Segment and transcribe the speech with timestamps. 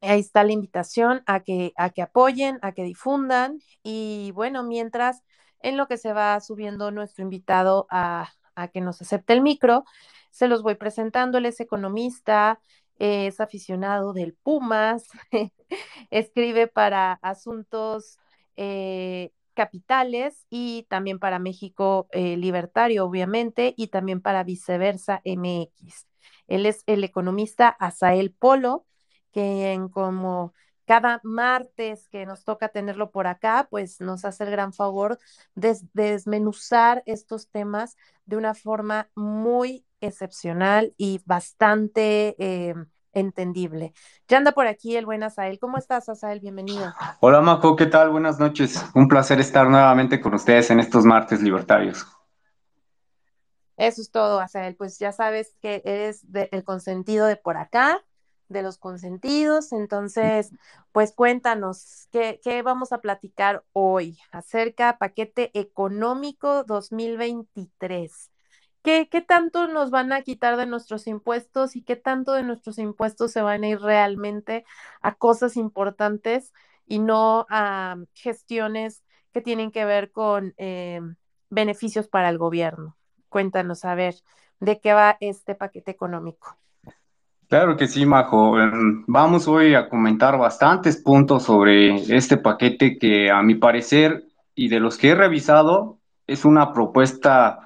[0.00, 3.61] ahí está la invitación a que, a que apoyen, a que difundan.
[3.84, 5.22] Y bueno, mientras
[5.61, 9.84] en lo que se va subiendo nuestro invitado a, a que nos acepte el micro,
[10.31, 11.39] se los voy presentando.
[11.39, 12.61] Él es economista,
[12.99, 15.09] es aficionado del Pumas,
[16.11, 18.19] escribe para asuntos
[18.57, 26.07] eh, capitales y también para México eh, Libertario, obviamente, y también para Viceversa MX.
[26.47, 28.87] Él es el economista Asael Polo,
[29.33, 30.53] quien como
[30.87, 35.19] cada martes que nos toca tenerlo por acá, pues nos hace el gran favor
[35.55, 42.75] de, desmenuzar estos temas de una forma muy excepcional y bastante eh,
[43.12, 43.93] entendible.
[44.29, 45.59] Ya anda por aquí el buen Asael.
[45.59, 46.41] ¿Cómo estás, Asael?
[46.41, 46.93] Bienvenido.
[47.21, 48.11] Hola, Majo, ¿qué tal?
[48.11, 48.84] Buenas noches.
[48.95, 52.07] Un placer estar nuevamente con ustedes en estos martes libertarios.
[53.77, 54.77] Eso es todo, Asael.
[54.77, 58.03] Pues ya sabes que eres el consentido de por acá
[58.49, 59.73] de los consentidos.
[59.73, 60.53] Entonces,
[60.93, 68.31] pues cuéntanos, ¿qué, ¿qué, vamos a platicar hoy acerca paquete económico 2023?
[68.86, 72.78] ¿Qué, ¿Qué tanto nos van a quitar de nuestros impuestos y qué tanto de nuestros
[72.78, 74.64] impuestos se van a ir realmente
[75.02, 76.52] a cosas importantes
[76.86, 79.02] y no a gestiones
[79.32, 81.00] que tienen que ver con eh,
[81.50, 82.97] beneficios para el gobierno?
[83.28, 84.14] Cuéntanos, a ver,
[84.60, 86.56] ¿de qué va este paquete económico?
[87.48, 88.60] Claro que sí, Majo.
[88.60, 94.68] Em, vamos hoy a comentar bastantes puntos sobre este paquete que a mi parecer y
[94.68, 95.98] de los que he revisado
[96.28, 97.66] es una propuesta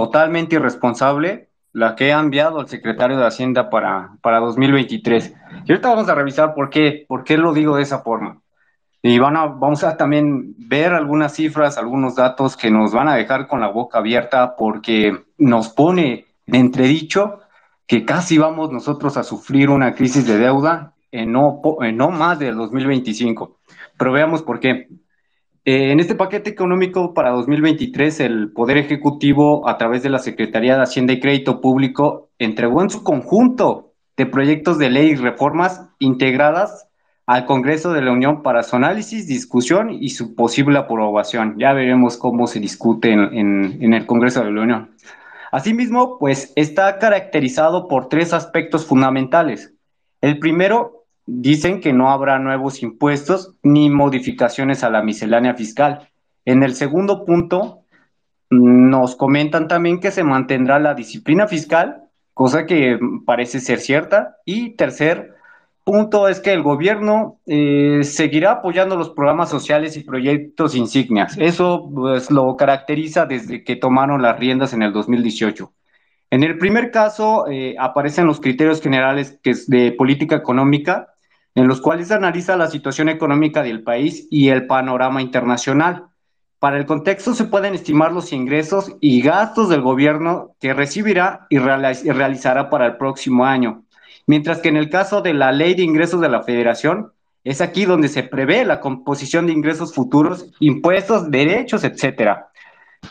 [0.00, 5.34] totalmente irresponsable la que ha enviado el secretario de Hacienda para, para 2023.
[5.66, 8.40] Y ahorita vamos a revisar por qué, por qué lo digo de esa forma.
[9.02, 13.60] Y vamos a también ver algunas cifras, algunos datos que nos van a dejar con
[13.60, 17.40] la boca abierta porque nos pone en entredicho
[17.86, 22.38] que casi vamos nosotros a sufrir una crisis de deuda en no, en no más
[22.38, 23.58] del 2025.
[23.98, 24.88] Pero veamos por qué.
[25.72, 30.74] Eh, en este paquete económico para 2023, el Poder Ejecutivo, a través de la Secretaría
[30.74, 35.86] de Hacienda y Crédito Público, entregó en su conjunto de proyectos de ley y reformas
[36.00, 36.88] integradas
[37.24, 41.54] al Congreso de la Unión para su análisis, discusión y su posible aprobación.
[41.56, 44.96] Ya veremos cómo se discute en, en el Congreso de la Unión.
[45.52, 49.72] Asimismo, pues está caracterizado por tres aspectos fundamentales.
[50.20, 50.99] El primero,
[51.30, 56.08] dicen que no habrá nuevos impuestos ni modificaciones a la miscelánea fiscal.
[56.44, 57.84] En el segundo punto,
[58.50, 62.02] nos comentan también que se mantendrá la disciplina fiscal,
[62.34, 64.38] cosa que parece ser cierta.
[64.44, 65.34] Y tercer,
[65.84, 71.36] punto es que el gobierno eh, seguirá apoyando los programas sociales y proyectos insignias.
[71.38, 75.72] Eso pues, lo caracteriza desde que tomaron las riendas en el 2018.
[76.32, 81.09] En el primer caso eh, aparecen los criterios generales que es de política económica,
[81.54, 86.06] en los cuales analiza la situación económica del país y el panorama internacional.
[86.58, 91.58] Para el contexto se pueden estimar los ingresos y gastos del gobierno que recibirá y
[91.58, 93.84] realizará para el próximo año
[94.30, 97.12] mientras que en el caso de la Ley de Ingresos de la Federación,
[97.42, 102.49] Es aquí donde se prevé la composición de ingresos futuros, impuestos, derechos, etcétera.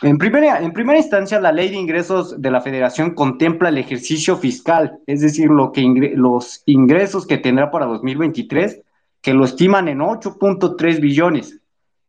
[0.02, 4.36] En primera, en primera instancia, la ley de ingresos de la federación contempla el ejercicio
[4.36, 5.82] fiscal, es decir, lo que
[6.14, 8.80] los ingresos que tendrá para 2023,
[9.20, 11.60] que lo estiman en 8.3 billones,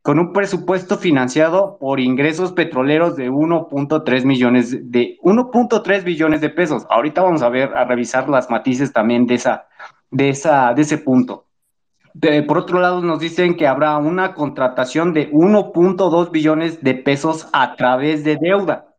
[0.01, 6.85] con un presupuesto financiado por ingresos petroleros de 1.3 millones de 1.3 billones de pesos.
[6.89, 9.67] Ahorita vamos a ver a revisar las matices también de esa
[10.09, 11.45] de esa de ese punto
[12.47, 17.75] por otro lado, nos dicen que habrá una contratación de 1.2 billones de pesos a
[17.75, 18.93] través de deuda,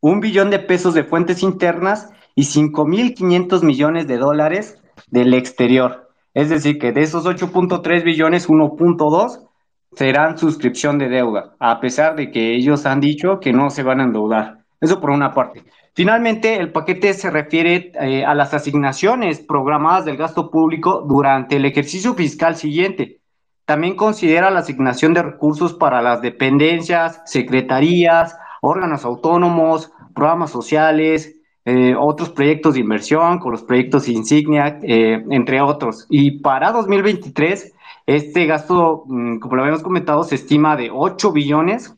[0.00, 6.10] un billón de pesos de fuentes internas y 5.500 millones de dólares del exterior.
[6.34, 9.46] Es decir, que de esos 8.3 billones, 1.2
[9.92, 14.00] serán suscripción de deuda, a pesar de que ellos han dicho que no se van
[14.00, 14.58] a endeudar.
[14.80, 15.64] Eso por una parte.
[16.00, 21.66] Finalmente, el paquete se refiere eh, a las asignaciones programadas del gasto público durante el
[21.66, 23.20] ejercicio fiscal siguiente.
[23.66, 31.34] También considera la asignación de recursos para las dependencias, secretarías, órganos autónomos, programas sociales,
[31.66, 36.06] eh, otros proyectos de inversión, con los proyectos insignia, eh, entre otros.
[36.08, 37.74] Y para 2023,
[38.06, 41.94] este gasto, mm, como lo habíamos comentado, se estima de 8 billones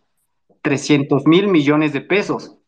[0.60, 2.58] 300 mil millones de pesos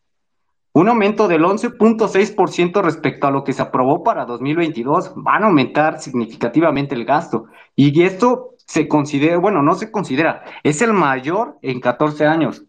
[0.75, 5.13] un aumento del 11.6% respecto a lo que se aprobó para 2022.
[5.15, 7.47] Van a aumentar significativamente el gasto.
[7.77, 12.65] Y esto se considera, bueno, no se considera, es el mayor en 14 años.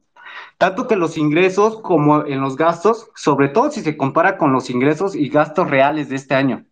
[0.60, 4.70] Tanto que los ingresos como en los gastos, sobre todo si se compara con los
[4.70, 6.66] ingresos y gastos reales de este año.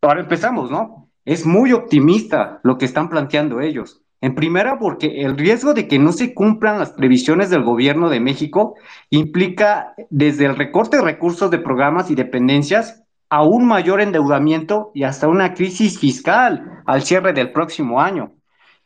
[0.00, 1.10] Ahora empezamos, ¿no?
[1.26, 4.03] Es muy optimista lo que están planteando ellos.
[4.24, 8.20] En primera, porque el riesgo de que no se cumplan las previsiones del gobierno de
[8.20, 8.74] México
[9.10, 15.02] implica desde el recorte de recursos de programas y dependencias a un mayor endeudamiento y
[15.02, 18.32] hasta una crisis fiscal al cierre del próximo año.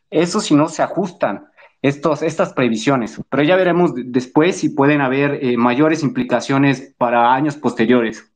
[0.09, 1.45] Eso si no se ajustan
[1.81, 7.55] estos, estas previsiones, pero ya veremos después si pueden haber eh, mayores implicaciones para años
[7.55, 8.29] posteriores.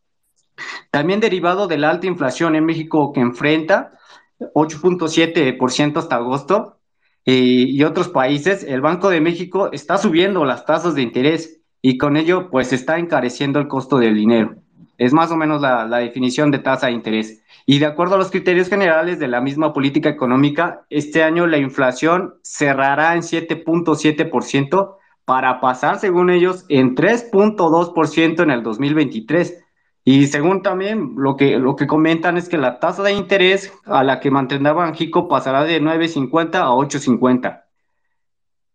[0.89, 3.91] También derivado de la alta inflación en México que enfrenta,
[4.39, 6.79] 8.7% hasta agosto,
[7.25, 12.17] y, otros países, el Banco de México está subiendo las tasas de interés y con
[12.17, 14.55] ello pues está encareciendo el costo del dinero.
[14.97, 17.41] Es más o menos la, la definición de tasa de interés.
[17.65, 21.57] Y de acuerdo a los criterios generales de la misma política económica, este año la
[21.57, 24.95] inflación cerrará en 7.7%
[25.25, 29.62] para pasar, según ellos, en 3.2% en el 2023
[30.05, 34.03] y según también lo que, lo que comentan es que la tasa de interés a
[34.03, 37.63] la que mantendrá Banjico pasará de 9.50 a 8.50.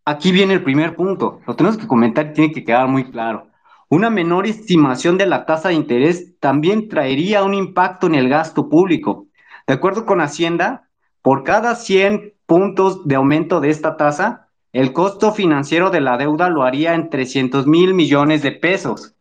[0.07, 1.41] Aquí viene el primer punto.
[1.47, 3.49] Lo tenemos que comentar y tiene que quedar muy claro.
[3.91, 8.71] Una menor estimación de la tasa de interés también traería un impacto en el gasto
[8.71, 9.27] público.
[9.67, 10.89] De acuerdo con Hacienda,
[11.21, 16.49] por cada 100 puntos de aumento de esta tasa, el costo financiero de la deuda
[16.49, 19.15] lo haría en 300 mil millones de pesos.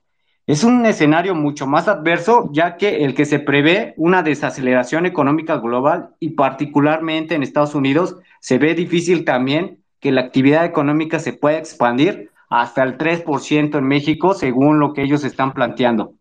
[0.48, 5.58] Es un escenario mucho más adverso, ya que el que se prevé una desaceleración económica
[5.58, 11.34] global y particularmente en Estados Unidos, se ve difícil también que la actividad económica se
[11.34, 16.14] pueda expandir hasta el 3% en México, según lo que ellos están planteando.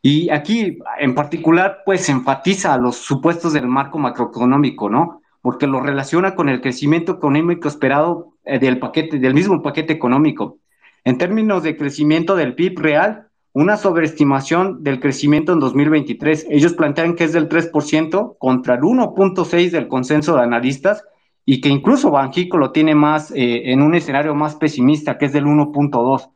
[0.00, 5.20] Y aquí, en particular, pues enfatiza los supuestos del marco macroeconómico, ¿no?
[5.42, 10.56] Porque lo relaciona con el crecimiento económico esperado eh, del paquete, del mismo paquete económico.
[11.04, 16.48] En términos de crecimiento del PIB real, una sobreestimación del crecimiento en 2023.
[16.50, 21.04] Ellos plantean que es del 3% contra el 1.6% del consenso de analistas
[21.46, 25.32] y que incluso Banjico lo tiene más eh, en un escenario más pesimista, que es
[25.32, 26.32] del 1.2%.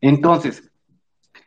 [0.00, 0.68] Entonces,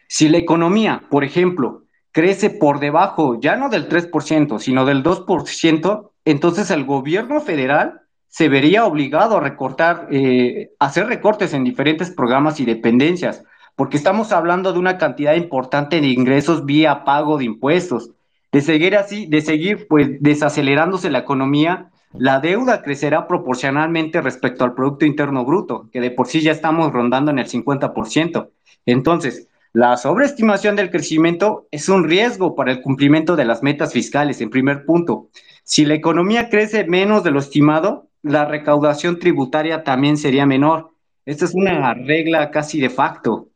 [0.07, 6.11] si la economía, por ejemplo, crece por debajo ya no del 3%, sino del 2%,
[6.23, 12.61] entonces el gobierno federal se vería obligado a recortar, eh, hacer recortes en diferentes programas
[12.61, 13.43] y dependencias
[13.81, 18.11] porque estamos hablando de una cantidad importante de ingresos vía pago de impuestos.
[18.51, 24.75] De seguir así, de seguir pues desacelerándose la economía, la deuda crecerá proporcionalmente respecto al
[24.75, 28.49] Producto Interno Bruto, que de por sí ya estamos rondando en el 50%.
[28.85, 34.41] Entonces, la sobreestimación del crecimiento es un riesgo para el cumplimiento de las metas fiscales,
[34.41, 35.29] en primer punto.
[35.63, 40.91] Si la economía crece menos de lo estimado, la recaudación tributaria también sería menor.
[41.25, 43.47] Esta es una regla casi de facto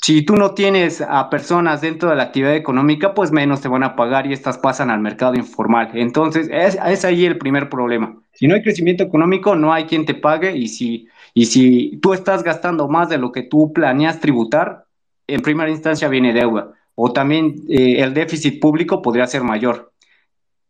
[0.00, 3.82] si tú no tienes a personas dentro de la actividad económica, pues menos te van
[3.82, 5.90] a pagar y estas pasan al mercado informal.
[5.94, 8.16] Entonces, es, ahí el primer problema.
[8.32, 12.14] Si no hay crecimiento económico, no hay quien te pague y si, y si tú
[12.14, 14.84] estás gastando más de lo que tú planeas tributar,
[15.26, 16.72] en primera instancia viene deuda.
[16.94, 19.92] O también eh, el déficit público podría ser mayor.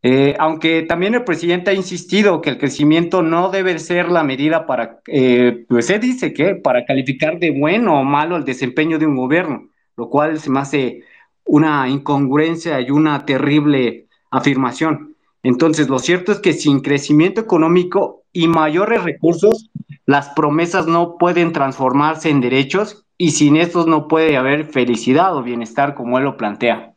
[0.03, 4.65] Eh, aunque también el presidente ha insistido que el crecimiento no debe ser la medida
[4.65, 9.07] para, eh, pues él dice que para calificar de bueno o malo el desempeño de
[9.07, 11.03] un gobierno, lo cual se me hace
[11.45, 15.17] una incongruencia y una terrible afirmación.
[15.43, 19.71] Entonces, lo cierto es que sin crecimiento económico y mayores recursos,
[20.07, 25.43] las promesas no pueden transformarse en derechos y sin estos no puede haber felicidad o
[25.43, 26.95] bienestar como él lo plantea.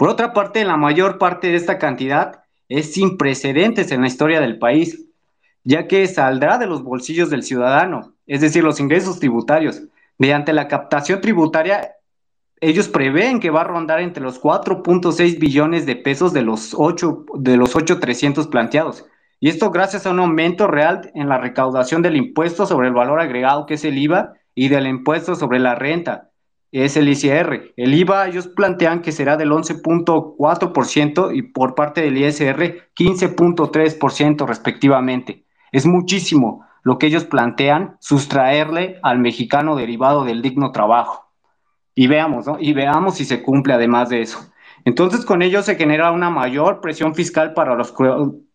[0.00, 4.40] Por otra parte, la mayor parte de esta cantidad es sin precedentes en la historia
[4.40, 5.04] del país,
[5.62, 9.82] ya que saldrá de los bolsillos del ciudadano, es decir, los ingresos tributarios.
[10.16, 11.96] Mediante la captación tributaria,
[12.62, 17.26] ellos prevén que va a rondar entre los 4.6 billones de pesos de los 8
[17.34, 19.04] de los 8.300 planteados.
[19.38, 23.20] Y esto gracias a un aumento real en la recaudación del impuesto sobre el valor
[23.20, 26.29] agregado, que es el IVA, y del impuesto sobre la renta,
[26.72, 27.72] es el ICR.
[27.76, 35.44] El IVA ellos plantean que será del 11.4% y por parte del ISR 15.3% respectivamente.
[35.72, 41.30] Es muchísimo lo que ellos plantean sustraerle al mexicano derivado del digno trabajo.
[41.94, 42.56] Y veamos, ¿no?
[42.58, 44.38] Y veamos si se cumple además de eso.
[44.84, 47.92] Entonces, con ello se genera una mayor presión fiscal para los,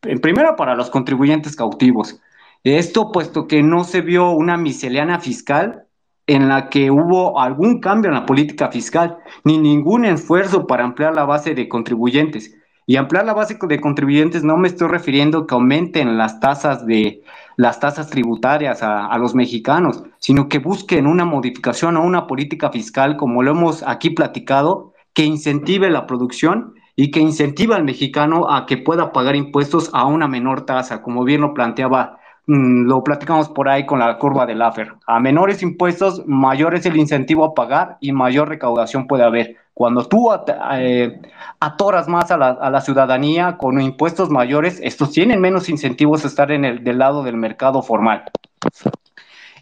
[0.04, 2.20] en primera para los contribuyentes cautivos.
[2.64, 5.85] Esto puesto que no se vio una miscelánea fiscal
[6.28, 11.16] en la que hubo algún cambio en la política fiscal, ni ningún esfuerzo para ampliar
[11.16, 12.56] la base de contribuyentes.
[12.88, 17.24] Y ampliar la base de contribuyentes no me estoy refiriendo que aumenten las tasas de
[17.58, 23.16] las tasas tributarias a, los mexicanos, sino que busquen una modificación o una política fiscal,
[23.18, 28.66] como lo hemos aquí platicado, que incentive la producción y que incentive al mexicano a
[28.66, 33.68] que pueda pagar impuestos a una menor tasa, como bien lo planteaba lo platicamos por
[33.70, 34.94] ahí con la curva del AFER.
[35.08, 39.58] A menores impuestos, mayor es el incentivo a pagar y mayor recaudación puede haber.
[39.74, 40.30] Cuando tú
[40.74, 41.22] eh,
[41.60, 46.64] atoras más a la, ciudadanía con impuestos mayores, estos tienen menos incentivos a estar en
[46.64, 48.24] el del lado del mercado formal.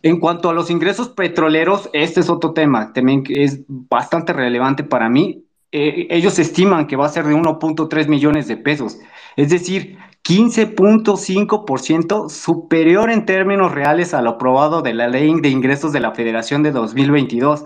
[0.03, 5.09] En cuanto a los ingresos petroleros, este es otro tema, también es bastante relevante para
[5.09, 5.45] mí.
[5.71, 8.99] Eh, ellos estiman que va a ser de 1.3 millones de pesos.
[9.35, 15.91] Es decir, 15.5% superior en términos reales a lo aprobado de la Ley de Ingresos
[15.91, 17.65] de la Federación de 2022.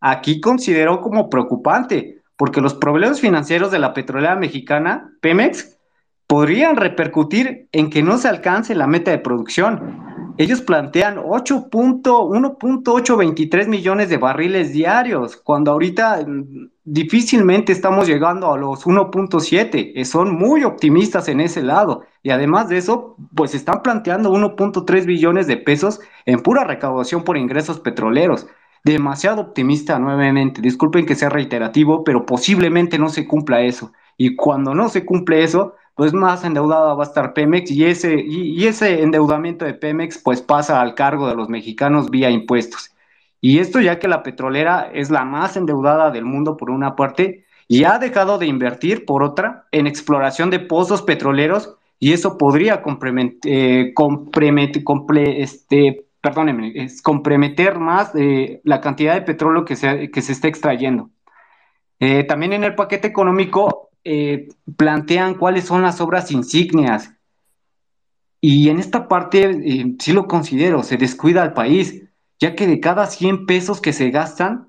[0.00, 5.76] Aquí considero como preocupante, porque los problemas financieros de la petrolera mexicana, Pemex,
[6.26, 10.09] podrían repercutir en que no se alcance la meta de producción.
[10.38, 18.86] Ellos plantean 8.1.823 millones de barriles diarios, cuando ahorita mm, difícilmente estamos llegando a los
[18.86, 19.92] 1.7.
[19.94, 22.04] Eh, son muy optimistas en ese lado.
[22.22, 27.36] Y además de eso, pues están planteando 1.3 billones de pesos en pura recaudación por
[27.36, 28.46] ingresos petroleros.
[28.84, 30.60] Demasiado optimista nuevamente.
[30.60, 33.92] Disculpen que sea reiterativo, pero posiblemente no se cumpla eso.
[34.16, 38.20] Y cuando no se cumple eso, pues más endeudada va a estar Pemex y ese,
[38.20, 42.92] y ese endeudamiento de Pemex pues pasa al cargo de los mexicanos vía impuestos.
[43.40, 47.46] Y esto ya que la petrolera es la más endeudada del mundo por una parte
[47.68, 52.82] y ha dejado de invertir por otra en exploración de pozos petroleros y eso podría
[53.44, 53.94] eh,
[55.36, 56.06] este,
[56.74, 61.10] es comprometer más eh, la cantidad de petróleo que se, que se está extrayendo.
[62.00, 67.12] Eh, también en el paquete económico eh, plantean cuáles son las obras insignias.
[68.40, 73.06] Y en esta parte sí lo considero, se descuida al país ya que de cada
[73.06, 74.68] 100 pesos que se gastan,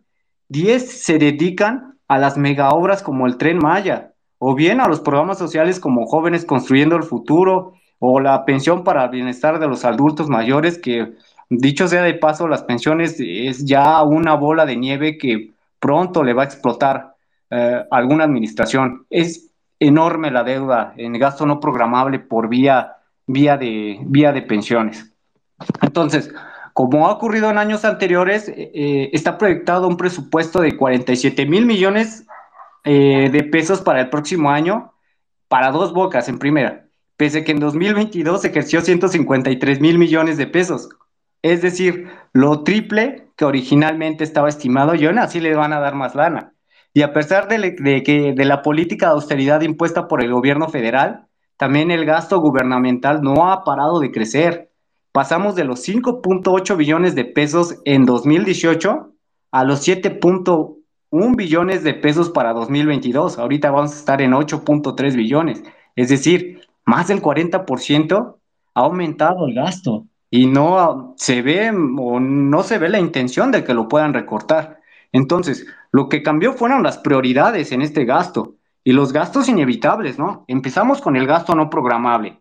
[0.49, 5.37] 10 se dedican a las megaobras como el tren Maya, o bien a los programas
[5.37, 10.27] sociales como Jóvenes Construyendo el Futuro, o la pensión para el bienestar de los adultos
[10.27, 11.13] mayores, que
[11.49, 16.33] dicho sea de paso, las pensiones es ya una bola de nieve que pronto le
[16.33, 17.10] va a explotar
[17.51, 19.05] eh, alguna administración.
[19.09, 22.93] Es enorme la deuda en gasto no programable por vía,
[23.27, 25.11] vía, de, vía de pensiones.
[25.81, 26.33] Entonces,
[26.73, 31.65] como ha ocurrido en años anteriores, eh, eh, está proyectado un presupuesto de 47 mil
[31.65, 32.25] millones
[32.83, 34.91] de pesos para el próximo año
[35.47, 40.89] para dos bocas en primera, pese que en 2022 ejerció 153 mil millones de pesos.
[41.43, 45.93] Es decir, lo triple que originalmente estaba estimado y aún así le van a dar
[45.93, 46.53] más lana.
[46.93, 51.27] Y a pesar de, que, de la política de austeridad impuesta por el gobierno federal,
[51.57, 54.71] también el gasto gubernamental no ha parado de crecer
[55.11, 59.13] pasamos de los 5.8 billones de pesos en 2018
[59.51, 63.37] a los 7.1 billones de pesos para 2022.
[63.37, 65.63] Ahorita vamos a estar en 8.3 billones.
[65.95, 68.35] Es decir, más del 40%
[68.73, 73.63] ha aumentado el gasto y no se ve o no se ve la intención de
[73.63, 74.79] que lo puedan recortar.
[75.11, 80.45] Entonces, lo que cambió fueron las prioridades en este gasto y los gastos inevitables, ¿no?
[80.47, 82.39] Empezamos con el gasto no programable,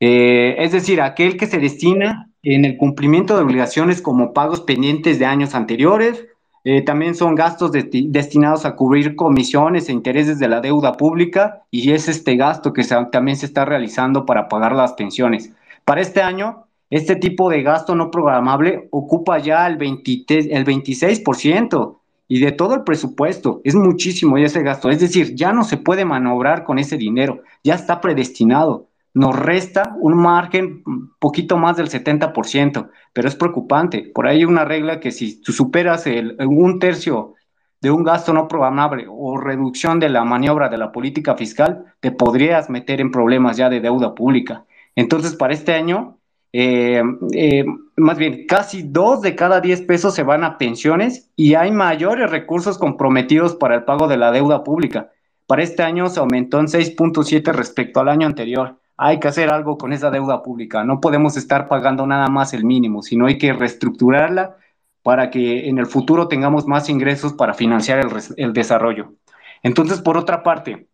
[0.00, 5.18] eh, es decir, aquel que se destina en el cumplimiento de obligaciones como pagos pendientes
[5.18, 6.26] de años anteriores,
[6.64, 11.92] eh, también son gastos destinados a cubrir comisiones e intereses de la deuda pública y
[11.92, 15.52] es este gasto que también se está realizando para pagar las pensiones.
[15.84, 21.98] Para este año, este tipo de gasto no programable ocupa ya el, 23, el 26%
[22.28, 23.60] y de todo el presupuesto.
[23.64, 24.90] Es muchísimo ese gasto.
[24.90, 29.96] Es decir, ya no se puede manobrar con ese dinero, ya está predestinado nos resta
[29.98, 30.84] un margen
[31.18, 34.12] poquito más del 70%, pero es preocupante.
[34.14, 37.32] Por ahí hay una regla que si tú superas el, un tercio
[37.80, 42.12] de un gasto no programable o reducción de la maniobra de la política fiscal, te
[42.12, 44.66] podrías meter en problemas ya de deuda pública.
[44.94, 46.15] Entonces, para este año,
[46.52, 47.64] eh, eh,
[47.96, 52.30] más bien, casi dos de cada diez pesos se van a pensiones y hay mayores
[52.30, 55.10] recursos comprometidos para el pago de la deuda pública.
[55.46, 59.76] Para este año se aumentó en 6.7 respecto al año anterior hay que hacer algo
[59.76, 60.84] con esa deuda pública.
[60.84, 64.56] No podemos estar pagando nada más el mínimo, sino hay que reestructurarla
[65.02, 68.00] para que en el futuro tengamos más ingresos para financiar
[68.36, 69.14] el, desarrollo.
[69.62, 70.88] Entonces, por otra parte,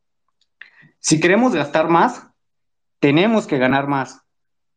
[0.98, 2.26] si queremos gastar más,
[2.98, 4.21] tenemos que ganar más.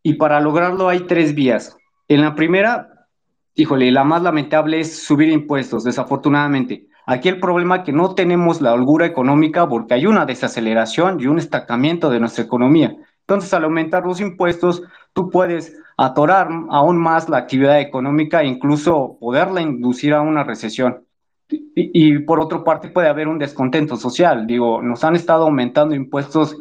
[0.05, 1.75] Y para lograrlo hay tres vías.
[2.07, 3.07] En la primera,
[3.55, 6.85] híjole, la más lamentable es subir impuestos, desafortunadamente.
[7.07, 11.25] Aquí el problema es que no tenemos la holgura económica porque hay una desaceleración y
[11.25, 12.95] un estancamiento de nuestra economía.
[13.21, 14.83] Entonces, al aumentar los impuestos,
[15.13, 21.03] tú puedes atorar aún más la actividad económica e incluso poderla inducir a una recesión.
[21.50, 24.46] Y, por otra parte puede haber un descontento social.
[24.46, 26.55] Digo, nos han estado aumentando impuestos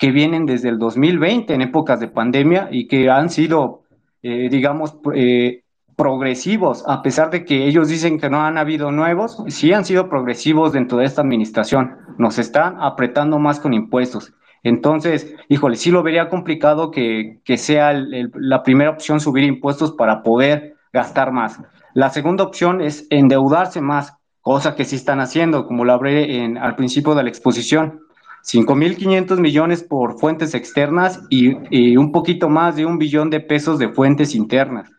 [0.00, 3.82] que vienen desde el 2020 en épocas de pandemia y que han sido,
[4.22, 5.62] eh, digamos, eh,
[5.94, 10.08] progresivos, a pesar de que ellos dicen que no han habido nuevos, sí han sido
[10.08, 11.98] progresivos dentro de esta administración.
[12.16, 14.32] Nos están apretando más con impuestos.
[14.62, 20.76] Entonces, híjole, sí lo vería complicado que, sea la primera opción subir impuestos para poder
[20.94, 21.60] gastar más.
[21.92, 26.56] La segunda opción es endeudarse más, cosa que sí están haciendo, como lo hablé en,
[26.56, 28.00] al principio de la exposición.
[28.44, 33.88] 5.500 millones por fuentes externas y, un poquito más de un billón de pesos de
[33.88, 34.90] fuentes internas.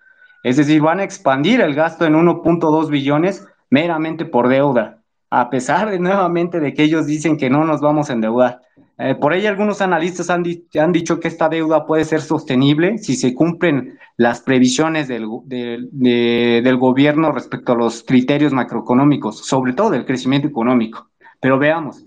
[0.44, 5.00] Es decir, van a expandir el gasto en 1.2 billones meramente por deuda,
[5.30, 8.62] a pesar de nuevamente de que ellos dicen que no nos vamos a endeudar.
[8.98, 13.34] Eh, por ahí algunos analistas han, dicho que esta deuda puede ser sostenible si se
[13.34, 20.48] cumplen las previsiones del, del gobierno respecto a los criterios macroeconómicos, sobre todo del crecimiento
[20.48, 21.10] económico.
[21.40, 22.06] Pero veamos,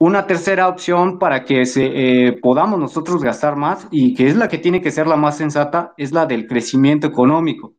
[0.00, 4.48] una tercera opción para que se, eh, podamos nosotros gastar más y que es la
[4.48, 7.74] que tiene que ser la más sensata, es la del crecimiento económico.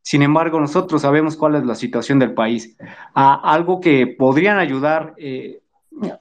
[0.00, 2.74] Sin embargo, nosotros sabemos cuál es la situación del país.
[3.12, 5.60] A algo que podrían ayudar eh,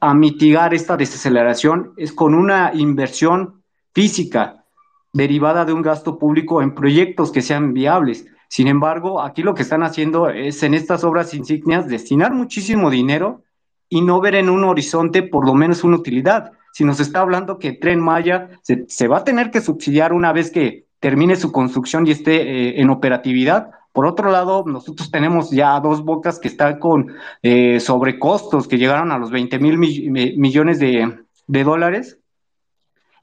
[0.02, 4.66] a mitigar esta desaceleración es con una inversión física
[5.14, 8.26] derivada de un gasto público en proyectos que sean viables.
[8.50, 13.44] Sin embargo, aquí lo que están haciendo es en estas obras insignias destinar muchísimo dinero
[13.89, 16.52] y no ver en un horizonte por lo menos una utilidad.
[16.73, 20.52] Si nos está hablando que Tren Maya se, va a tener que subsidiar una vez
[20.52, 25.80] que termine su construcción y esté eh, en operatividad, por otro lado, nosotros tenemos ya
[25.80, 31.23] dos bocas que están con eh, sobrecostos que llegaron a los 20 mil millones de,
[31.47, 32.19] dólares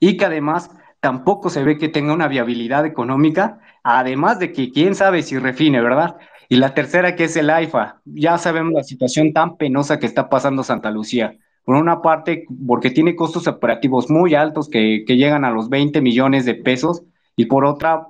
[0.01, 4.97] y que además tampoco se ve que tenga una viabilidad económica, además de que quién
[4.97, 6.17] sabe si refine, ¿verdad?
[6.55, 8.01] Y la tercera que es el AIFA.
[8.05, 11.37] Ya sabemos la situación tan penosa que está pasando Santa Lucía.
[11.65, 16.45] Por una parte, porque tiene costos operativos muy altos que, llegan a los 20 millones
[16.45, 17.03] de pesos
[17.35, 18.07] y por otra,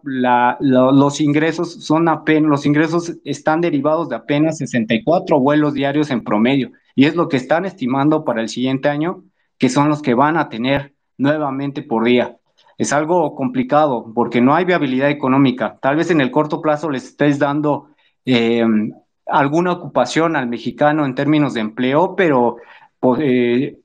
[0.60, 6.70] los ingresos son apenas, los ingresos están derivados de apenas 64 vuelos diarios en promedio,
[6.94, 9.24] y es lo que están estimando para el siguiente año,
[9.56, 12.36] que son los que van a tener nuevamente por día.
[12.76, 15.78] Es algo complicado porque no hay viabilidad económica.
[15.80, 17.93] Tal vez en el corto plazo les estés dando
[18.26, 18.64] eh,
[19.26, 22.56] alguna ocupación al mexicano en términos de empleo, pero
[23.00, 23.78] pues, eh,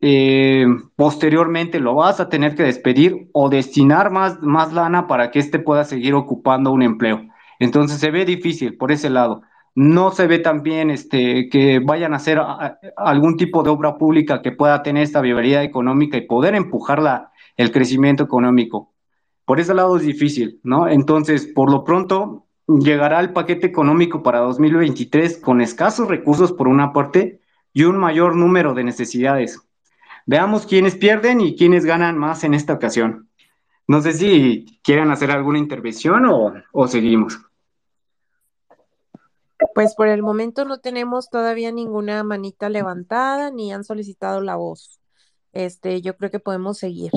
[0.00, 5.38] eh, posteriormente lo vas a tener que despedir o destinar más, más lana para que
[5.38, 7.22] éste pueda seguir ocupando un empleo.
[7.58, 9.42] Entonces se ve difícil por ese lado.
[9.74, 12.40] No se ve también este, que vayan a hacer
[12.96, 17.30] algún tipo de obra pública que pueda tener esta viabilidad económica y poder empujar la,
[17.56, 18.92] el crecimiento económico.
[19.44, 20.88] Por ese lado es difícil, ¿no?
[20.88, 22.46] Entonces, por lo pronto,
[22.78, 27.40] llegará el paquete económico para 2023 con escasos recursos por una parte
[27.72, 29.60] y un mayor número de necesidades.
[30.26, 33.28] Veamos quiénes pierden y quiénes ganan más en esta ocasión.
[33.86, 36.24] No sé si quieren hacer alguna intervención
[36.72, 37.40] o, seguimos.
[39.74, 45.00] Pues por el momento no tenemos todavía ninguna manita levantada ni han solicitado la voz.
[45.52, 47.10] Este, yo creo que podemos seguir.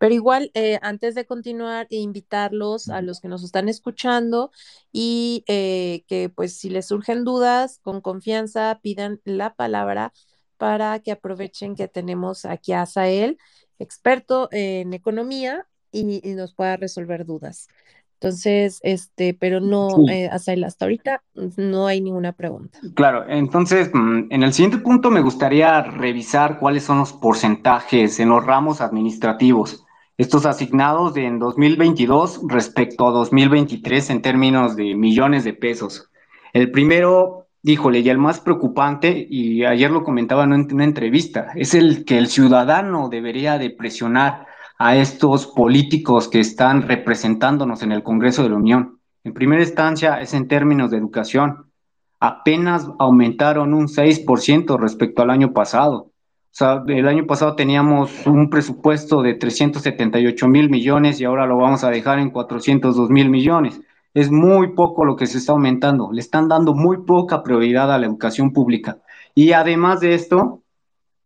[0.00, 4.50] Pero igual, eh, antes de continuar, invitarlos a los que nos están escuchando
[4.92, 10.14] y eh, que pues si les surgen dudas, con confianza pidan la palabra
[10.56, 13.36] para que aprovechen que tenemos aquí a Asael,
[13.78, 17.68] experto en economía, y, nos pueda resolver dudas.
[18.14, 21.22] Entonces, este, pero no, eh, hasta ahorita
[21.58, 22.78] no hay ninguna pregunta.
[22.94, 28.30] Claro, entonces, mm, en el siguiente punto me gustaría revisar cuáles son los porcentajes en
[28.30, 29.84] los ramos administrativos,
[30.20, 36.10] estos asignados en 2022 respecto a 2023 en términos de millones de pesos.
[36.52, 41.74] El primero Híjole, y el más preocupante, y ayer lo comentaba en una entrevista, es
[41.74, 44.46] el que el ciudadano debería de presionar
[44.78, 49.00] a estos políticos que están representándonos en el Congreso de la Unión.
[49.24, 51.70] En primera instancia es en términos de educación.
[52.18, 56.09] Apenas aumentaron un 6% respecto al año pasado.
[56.52, 61.56] O sea, el año pasado teníamos un presupuesto de 378 mil millones y ahora lo
[61.56, 63.80] vamos a dejar en 402 mil millones
[64.14, 66.10] es muy poco lo que se está aumentando.
[66.12, 68.98] Le están dando muy poca prioridad a la educación pública.
[69.34, 70.62] Y además de esto,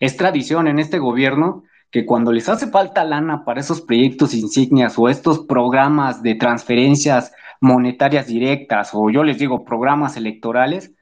[0.01, 4.99] es tradición en este gobierno que cuando les hace falta lana para esos proyectos insignias
[4.99, 10.93] o estos programas de transferencias monetarias directas o yo les digo programas electorales,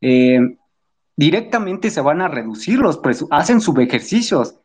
[0.00, 0.40] eh,
[1.20, 4.56] directamente se van a reducir los presupuestos, hacen subejercicios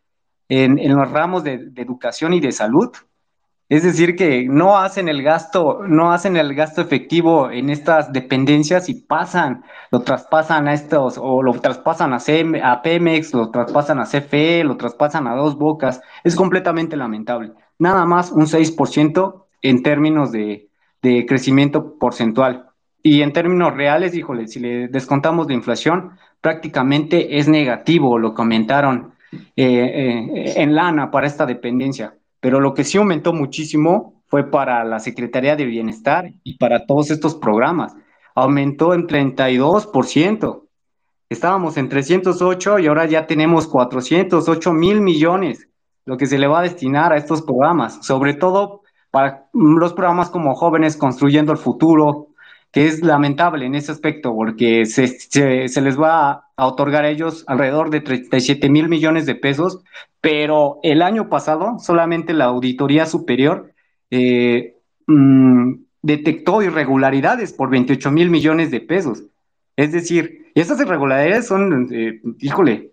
[0.50, 2.92] en, en los ramos de educación y de salud
[3.68, 8.90] es decir, que no hacen el gasto, no hacen el gasto efectivo en estas dependencias
[8.90, 12.20] y pasan, lo traspasan a estos, o lo traspasan a,
[12.64, 16.00] a Pemex, lo traspasan a CFE, lo traspasan a dos bocas.
[16.24, 17.54] Es completamente lamentable.
[17.80, 20.70] Nada más un 6% en términos de,
[21.02, 22.70] de crecimiento porcentual.
[23.02, 26.12] Y en términos reales, híjole, si le descontamos de inflación,
[26.46, 32.14] prácticamente es negativo, lo comentaron eh, eh, en lana para esta dependencia
[32.46, 37.10] pero lo que sí aumentó muchísimo fue para la Secretaría de Bienestar y para todos
[37.10, 37.96] estos programas.
[38.36, 40.62] Aumentó en 32%.
[41.28, 45.70] Estábamos en 308 y ahora ya tenemos 408 mil millones,
[46.06, 50.30] lo que se le va a destinar a estos programas, sobre todo para los programas
[50.30, 52.28] como Jóvenes Construyendo el Futuro,
[52.76, 57.90] es lamentable en ese aspecto, porque se, se, les va a otorgar a ellos alrededor
[57.90, 59.82] de 37 mil millones de pesos,
[60.20, 63.74] pero el año pasado solamente la Auditoría Superior
[64.12, 64.76] eh,
[65.08, 69.24] mm, detectó irregularidades por 28 mil millones de pesos.
[69.78, 72.92] Es decir, estas irregularidades son, eh, híjole,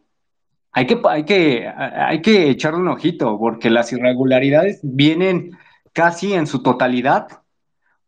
[0.73, 5.59] hay que, hay, que, hay que echarle un ojito, porque las irregularidades vienen
[5.93, 7.27] casi en su totalidad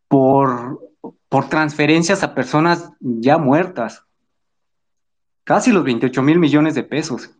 [0.09, 0.81] por
[1.29, 4.05] por transferencias a personas ya muertas.
[5.45, 7.31] Casi los 28 mil millones de pesos.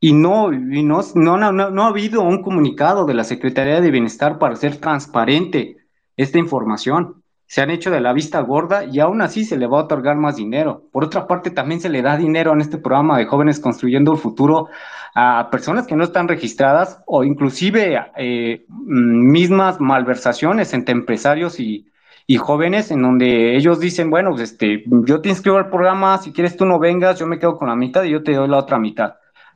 [0.00, 3.90] Y, no, y no, no, no, no, ha habido un comunicado de la Secretaría de
[3.90, 5.78] Bienestar para hacer transparente
[6.16, 7.22] esta información.
[7.46, 10.16] Se han hecho de la vista gorda y aún así se le va a otorgar
[10.16, 10.84] más dinero.
[10.92, 14.18] Por otra parte, también se le da dinero en este programa de jóvenes construyendo el
[14.18, 14.68] futuro
[15.14, 21.88] a personas que no están registradas o inclusive eh, mismas malversaciones entre empresarios y,
[22.30, 26.30] y jóvenes en donde ellos dicen, bueno, pues, este, yo te inscribo al programa, si
[26.30, 28.58] quieres tú no vengas, yo me quedo con la mitad y yo te doy la
[28.58, 29.14] otra mitad.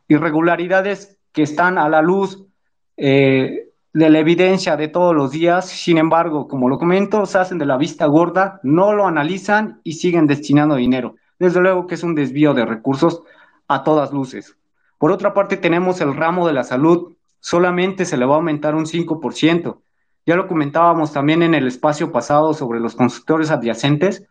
[0.09, 2.47] Irregularidades que están a la luz
[2.97, 7.59] eh, de la evidencia de todos los días, sin embargo, como lo comento, se hacen
[7.59, 11.17] de la vista gorda, no lo analizan y siguen destinando dinero.
[11.39, 13.23] Desde luego que es un desvío de recursos
[13.69, 14.57] a todas luces.
[14.97, 18.75] Por otra parte, tenemos el ramo de la salud, solamente se le va a aumentar
[18.75, 19.77] un 5%.
[20.25, 24.25] Ya lo comentábamos también en el espacio pasado sobre los consultores adyacentes,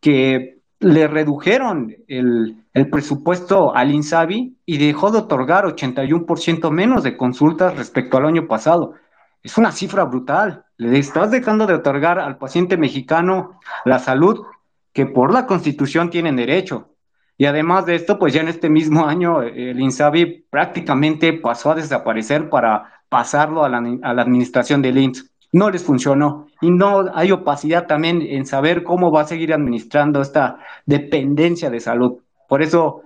[0.00, 7.76] que le redujeron el, presupuesto al INSABI y dejó de otorgar 81% menos de consultas
[7.76, 8.94] respecto al año pasado.
[9.42, 10.66] Es una cifra brutal.
[10.76, 14.44] Le estás dejando de otorgar al paciente mexicano la salud
[14.92, 16.90] que por la constitución tienen derecho.
[17.38, 21.74] Y además de esto, pues ya en este mismo año el INSABI prácticamente pasó a
[21.76, 27.06] desaparecer para pasarlo a la, a la administración del INSS no les funcionó y no
[27.14, 32.18] hay opacidad también en saber cómo va a seguir administrando esta dependencia de salud.
[32.48, 33.02] Por eso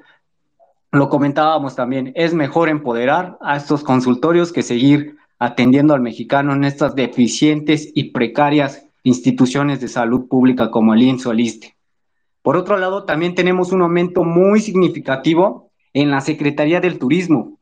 [0.91, 6.65] lo comentábamos también, es mejor empoderar a estos consultorios que seguir atendiendo al mexicano en
[6.65, 11.61] estas deficientes y precarias instituciones de salud pública como el INSS o el.
[12.43, 17.59] Por otro lado, también tenemos un aumento muy significativo en la Secretaría del Turismo,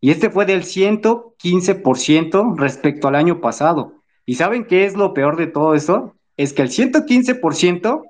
[0.00, 3.99] y este fue del 115% respecto al año pasado.
[4.30, 6.14] ¿Y saben qué es lo peor de todo eso?
[6.36, 8.02] Es que el 115%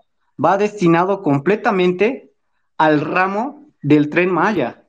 [0.45, 2.35] va destinado completamente
[2.77, 4.85] al ramo del tren Maya.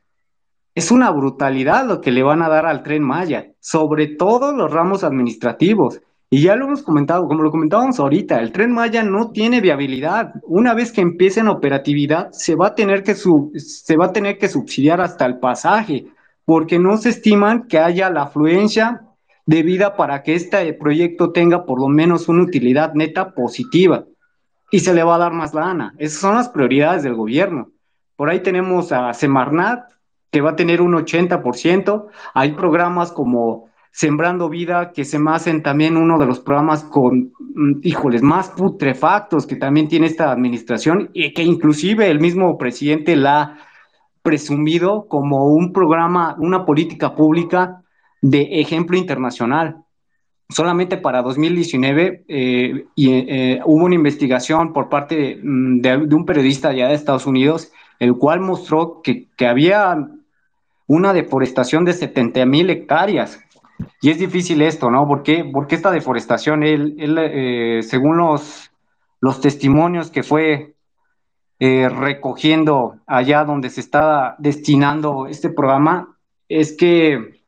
[0.75, 4.69] Es una brutalidad lo que le van a dar al tren Maya, sobre todo los
[4.73, 6.01] ramos administrativos.
[6.29, 10.33] Y ya lo hemos comentado, como lo comentábamos ahorita, el tren Maya no tiene viabilidad.
[10.43, 14.37] Una vez que empiece en operatividad, se va a tener que, se va a tener
[14.37, 16.07] que subsidiar hasta el pasaje,
[16.43, 19.07] porque no se estiman que haya la afluencia
[19.45, 24.05] debida para que este proyecto tenga por lo menos una utilidad neta positiva.
[24.71, 25.93] Y se le va a dar más lana.
[25.97, 27.71] Esas son las prioridades del gobierno.
[28.15, 29.91] Por ahí tenemos a Semarnat,
[30.31, 32.07] que va a tener un 80%.
[32.33, 37.33] Hay programas como Sembrando Vida, que se me hacen también uno de los programas con,
[37.39, 43.17] mm, híjoles, más putrefactos que también tiene esta administración y que inclusive el mismo presidente
[43.17, 43.57] la ha
[44.21, 47.80] presumido como un programa, una política pública
[48.21, 49.83] de ejemplo internacional.
[50.49, 56.69] Solamente para 2019 eh, y, eh, hubo una investigación por parte mm, de, un periodista
[56.69, 60.07] allá de Estados Unidos, el cual mostró que, que había
[60.87, 63.39] una deforestación de 70 mil hectáreas
[64.01, 65.07] y es difícil esto, ¿no?
[65.07, 65.49] ¿Por qué?
[65.51, 68.71] Porque esta deforestación, él, él eh, según los,
[69.19, 70.75] los testimonios que fue
[71.59, 76.17] recogiendo allá donde se estaba destinando este programa,
[76.49, 77.40] es que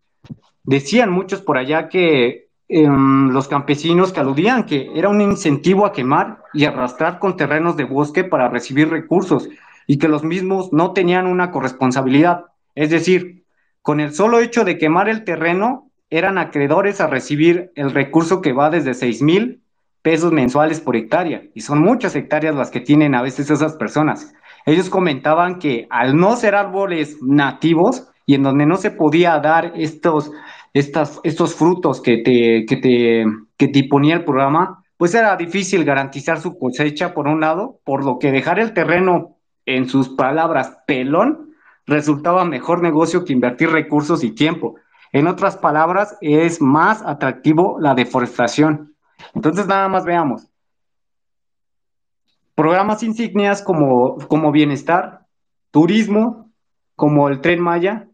[0.64, 5.92] decían muchos por allá que eh, los campesinos que aludían que era un incentivo a
[5.92, 9.50] quemar y arrastrar con terrenos de bosque para recibir recursos
[9.86, 12.46] y que los mismos no tenían una corresponsabilidad.
[12.76, 13.44] Es decir,
[13.82, 18.54] con el solo hecho de quemar el terreno, eran acreedores a recibir el recurso que
[18.54, 19.62] va desde 6 mil
[20.02, 24.34] pesos mensuales por hectárea, y son muchas hectáreas las que tienen a veces esas personas.
[24.66, 29.74] Ellos comentaban que al no ser árboles nativos y en donde no se podía dar
[29.76, 30.32] estos,
[30.74, 33.26] estas, estos frutos que te, que, te,
[33.58, 38.06] que te ponía el programa, pues era difícil garantizar su cosecha por un lado, por
[38.06, 41.54] lo que dejar el terreno, en sus palabras, pelón,
[41.86, 44.76] resultaba mejor negocio que invertir recursos y tiempo.
[45.12, 48.96] En otras palabras, es más atractivo la deforestación.
[49.34, 50.48] Entonces, nada más veamos.
[52.56, 55.26] Programas insignias como, como bienestar,
[55.72, 56.52] turismo,
[56.96, 58.08] como el tren Maya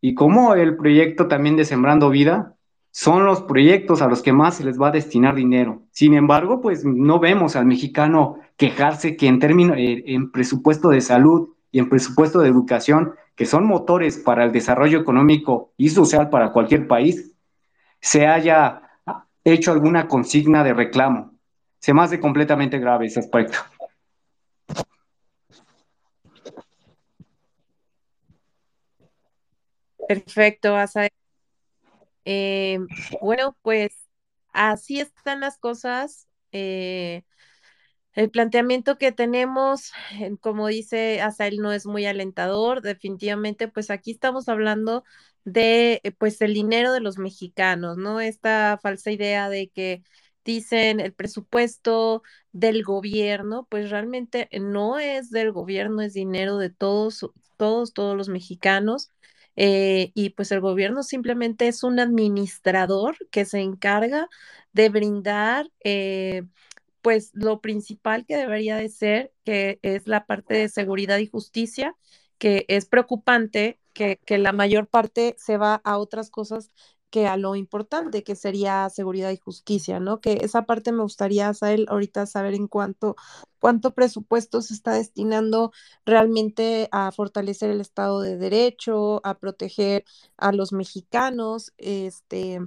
[0.00, 2.56] y como el proyecto también de Sembrando Vida,
[2.92, 5.82] son los proyectos a los que más se les va a destinar dinero.
[5.92, 11.00] Sin embargo, pues no vemos al mexicano quejarse que en términos, eh, en presupuesto de
[11.00, 16.28] salud y en presupuesto de educación que son motores para el desarrollo económico y social
[16.30, 17.32] para cualquier país,
[18.00, 18.82] se haya
[19.44, 21.32] hecho alguna consigna de reclamo.
[21.78, 23.58] Se me hace completamente grave ese aspecto.
[30.10, 31.08] Perfecto, Asa.
[32.24, 32.78] Eh,
[33.20, 33.92] bueno, pues
[34.52, 36.28] así están las cosas.
[36.52, 37.22] Eh,
[38.14, 39.92] el planteamiento que tenemos,
[40.40, 42.82] como dice Asael, no es muy alentador.
[42.82, 45.04] Definitivamente, pues aquí estamos hablando
[45.44, 48.20] de, eh, pues, el dinero de los mexicanos, ¿no?
[48.20, 50.02] Esta falsa idea de que
[50.44, 57.26] dicen el presupuesto del gobierno, pues realmente no es del gobierno, es dinero de todos,
[57.58, 59.10] todos, todos los mexicanos.
[59.62, 64.26] Eh, y pues el gobierno simplemente es un administrador que se encarga
[64.72, 66.44] de brindar eh,
[67.02, 71.94] pues lo principal que debería de ser, que es la parte de seguridad y justicia,
[72.38, 76.70] que es preocupante que, la mayor parte se va a otras cosas
[77.10, 80.20] que a lo importante, que sería seguridad y justicia, ¿no?
[80.20, 83.16] Que esa parte me gustaría saber ahorita saber en cuánto,
[83.58, 85.72] cuánto presupuesto se está destinando
[86.06, 90.04] realmente a fortalecer el Estado de Derecho, a proteger
[90.36, 92.60] a los mexicanos, este,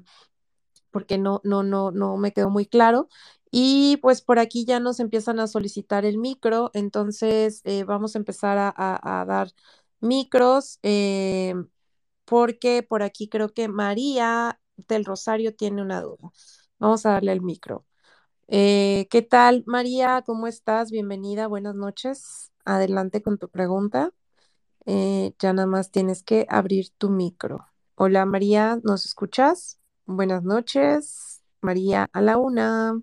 [0.91, 3.09] porque no, no, no, no me quedó muy claro.
[3.51, 8.19] Y pues por aquí ya nos empiezan a solicitar el micro, entonces eh, vamos a
[8.19, 9.51] empezar a, dar
[9.99, 11.53] micros, eh,
[12.25, 16.31] porque por aquí creo que María del Rosario tiene una duda.
[16.79, 17.85] Vamos a darle el micro.
[18.47, 20.23] Eh, ¿Qué tal, María?
[20.25, 20.91] ¿Cómo estás?
[20.91, 22.51] Bienvenida, buenas noches.
[22.65, 24.11] Adelante con tu pregunta.
[24.85, 27.67] ya nada más tienes que abrir tu micro.
[27.95, 29.79] Hola, María, ¿nos escuchas?
[30.05, 31.41] Buenas noches.
[31.61, 32.99] María a la una.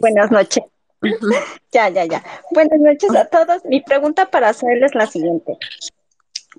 [0.00, 0.64] Buenas noches.
[1.72, 2.22] ya, ya, ya.
[2.52, 3.64] Buenas noches a todos.
[3.64, 5.56] Mi pregunta para hacerles es la siguiente.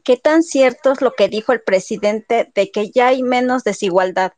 [0.03, 4.33] ¿Qué tan cierto es lo que dijo el presidente de que ya hay menos desigualdad?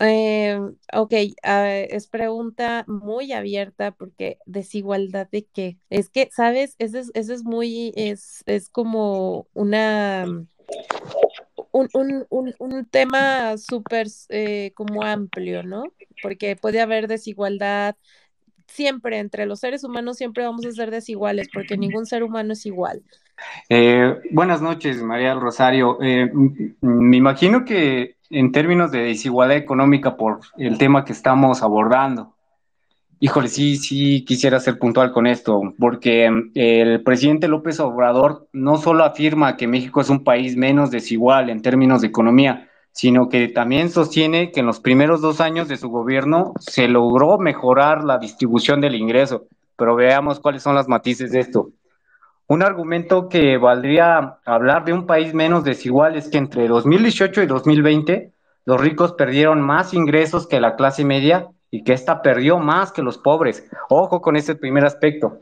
[0.00, 0.58] Eh,
[0.92, 1.12] ok,
[1.42, 5.78] es pregunta muy abierta porque desigualdad de qué.
[5.88, 6.74] Es que, ¿sabes?
[6.78, 14.72] Ese es, es muy, es, es como una, un, un, un, un tema súper eh,
[14.74, 15.84] como amplio, ¿no?
[16.24, 17.96] porque puede haber desigualdad
[18.66, 22.64] siempre entre los seres humanos siempre vamos a ser desiguales porque ningún ser humano es
[22.64, 23.02] igual.
[23.68, 25.98] Eh, buenas noches, María Rosario.
[26.02, 26.30] Eh,
[26.80, 32.34] me imagino que en términos de desigualdad económica por el tema que estamos abordando,
[33.20, 39.04] híjole, sí, sí quisiera ser puntual con esto, porque el presidente López Obrador no solo
[39.04, 43.90] afirma que México es un país menos desigual en términos de economía, sino que también
[43.90, 48.80] sostiene que en los primeros dos años de su gobierno se logró mejorar la distribución
[48.80, 49.46] del ingreso.
[49.76, 51.70] Pero veamos cuáles son las matices de esto.
[52.46, 57.46] Un argumento que valdría hablar de un país menos desigual es que entre 2018 y
[57.46, 58.32] 2020
[58.66, 63.02] los ricos perdieron más ingresos que la clase media y que ésta perdió más que
[63.02, 63.68] los pobres.
[63.88, 65.38] Ojo con ese primer aspecto.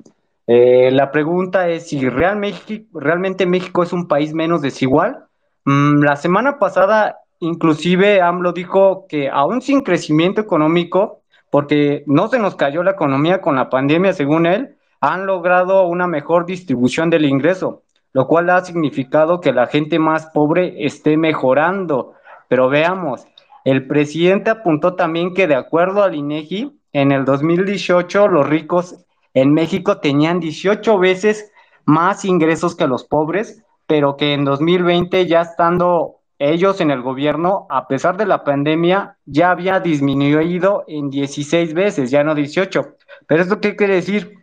[0.47, 5.25] Eh, la pregunta es si realmente México es un país menos desigual.
[5.65, 12.39] Mm, la semana pasada Inclusive AMLO dijo que aún sin crecimiento económico, porque no se
[12.39, 17.25] nos cayó la economía con la pandemia, según él, han logrado una mejor distribución del
[17.25, 22.15] ingreso, lo cual ha significado que la gente más pobre esté mejorando.
[22.47, 23.27] Pero veamos,
[23.65, 29.53] el presidente apuntó también que de acuerdo al INEGI, en el 2018 los ricos en
[29.53, 31.51] México tenían 18 veces
[31.85, 37.67] más ingresos que los pobres, pero que en 2020 ya estando ellos en el gobierno,
[37.71, 42.95] a pesar de la pandemia, ya había disminuido en 16 veces, ya no 18.
[43.27, 44.42] Pero esto qué quiere decir?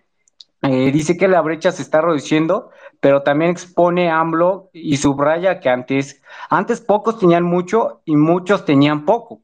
[0.62, 2.70] Eh, dice que la brecha se está reduciendo,
[3.00, 9.06] pero también expone AMLO y subraya que antes, antes pocos tenían mucho y muchos tenían
[9.06, 9.42] poco.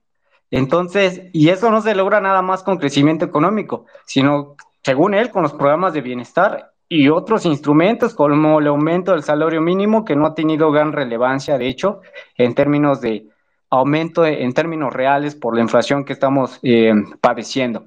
[0.52, 5.44] Entonces, y eso no se logra nada más con crecimiento económico, sino, según él, con
[5.44, 10.28] los programas de bienestar y otros instrumentos como el aumento del salario mínimo que no
[10.28, 12.02] ha tenido gran relevancia, de hecho,
[12.38, 13.28] en términos de
[13.70, 17.86] aumento en términos reales por la inflación que estamos eh, padeciendo.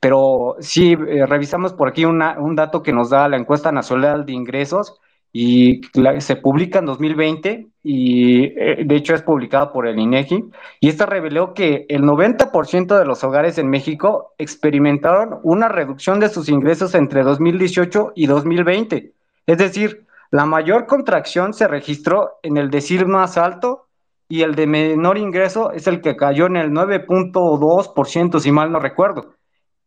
[0.00, 4.32] Pero si eh, revisamos por aquí un dato que nos da la encuesta nacional de
[4.32, 5.00] ingresos,
[5.32, 5.82] y
[6.18, 11.06] se publica en 2020 y eh, de hecho es publicada por el INEGI y esta
[11.06, 16.94] reveló que el 90% de los hogares en México experimentaron una reducción de sus ingresos
[16.94, 19.12] entre 2018 y 2020.
[19.46, 23.86] Es decir, la mayor contracción se registró en el decir más alto
[24.30, 28.78] y el de menor ingreso es el que cayó en el 9.2%, si mal no
[28.78, 29.34] recuerdo.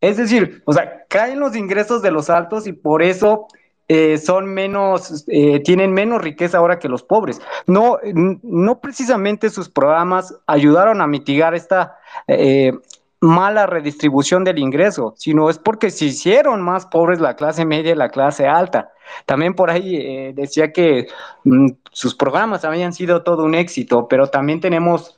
[0.02, 3.48] Es decir, o sea, caen los ingresos de los altos y por eso
[3.88, 7.42] eh, son menos, eh, tienen menos riqueza ahora que los pobres.
[7.68, 11.96] No, no precisamente sus programas ayudaron a mitigar esta
[12.28, 12.74] eh,
[13.22, 17.96] mala redistribución del ingreso, sino es porque se hicieron más pobres la clase media y
[17.96, 18.92] la clase alta.
[19.26, 21.08] También por ahí decía que
[21.46, 25.18] mm, sus programas habían sido todo un éxito, pero también tenemos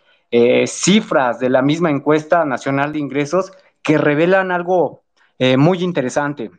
[0.65, 5.03] cifras de la misma encuesta nacional de ingresos que revelan algo
[5.57, 6.51] muy interesante.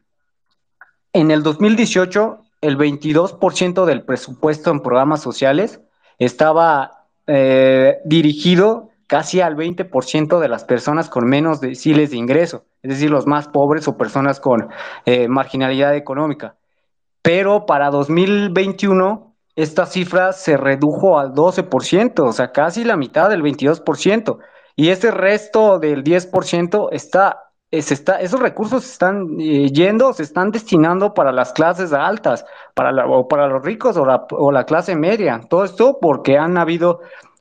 [1.12, 5.80] En el 2018, el 22% del presupuesto en programas sociales
[6.18, 12.90] estaba eh, dirigido casi al 20% de las personas con menos deciles de ingreso, es
[12.90, 14.68] decir, los más pobres o personas con
[15.04, 16.56] eh, marginalidad económica.
[17.22, 19.25] Pero para 2021,
[19.56, 24.38] esta cifra se redujo al 12%, o sea, casi la mitad del 22%.
[24.76, 31.14] Y ese resto del 10% está está, esos recursos están eh, yendo, se están destinando
[31.14, 35.40] para las clases altas, para o para los ricos o la, la clase media.
[35.48, 37.00] Todo esto porque han habido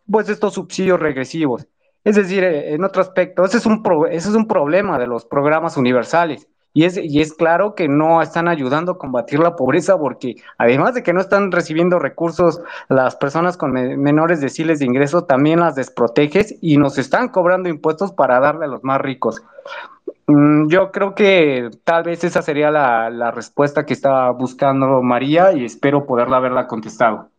[0.10, 1.67] pues estos subsidios regresivos.
[2.04, 5.25] Es decir, eh, en otro aspecto, ese es un, ese es un problema de los
[5.25, 6.47] programas universales.
[6.76, 10.94] Y es, y es claro que no están ayudando a combatir la pobreza porque además
[10.94, 12.60] de que no están recibiendo recursos
[12.90, 18.12] las personas con menores deciles de ingreso, también las desproteges y nos están cobrando impuestos
[18.12, 19.42] para darle a los más ricos.
[20.28, 25.63] Mm, yo creo que tal vez esa sería la, respuesta que estaba buscando María y
[25.63, 27.30] espero poderla haberla contestado.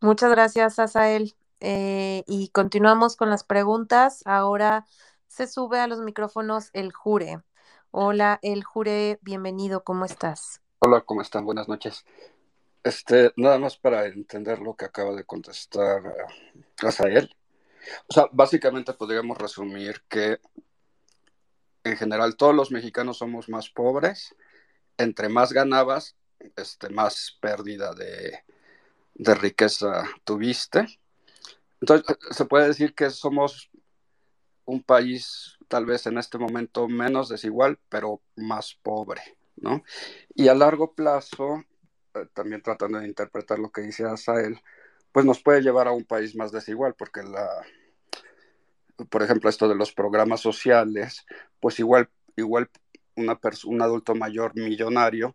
[0.00, 1.34] Muchas gracias, Asael.
[1.58, 4.22] Eh, y continuamos con las preguntas.
[4.26, 4.86] Ahora
[5.26, 7.40] se sube a los micrófonos el Jure.
[7.98, 10.60] Hola, el Jure, bienvenido, ¿cómo estás?
[10.80, 11.46] Hola, ¿cómo están?
[11.46, 12.04] Buenas noches.
[12.84, 16.02] Este, nada más para entender lo que acaba de contestar
[16.82, 17.34] Asael.
[18.06, 20.38] O sea, básicamente podríamos resumir que
[21.84, 24.34] en general todos los mexicanos somos más pobres.
[24.98, 26.16] Entre más ganabas,
[26.54, 28.44] este, más pérdida de,
[29.14, 30.84] riqueza tuviste.
[31.80, 33.70] Entonces, se puede decir que somos
[34.66, 39.20] un país tal vez en este momento menos desigual, pero más pobre,
[39.56, 39.82] ¿no?
[40.34, 41.64] Y a largo plazo,
[42.14, 44.60] eh, también tratando de interpretar lo que dice Asael,
[45.12, 47.48] pues nos puede llevar a un país más desigual, porque la,
[49.10, 51.24] por ejemplo, esto de los programas sociales,
[51.60, 52.70] pues igual, igual
[53.16, 55.34] una un adulto mayor millonario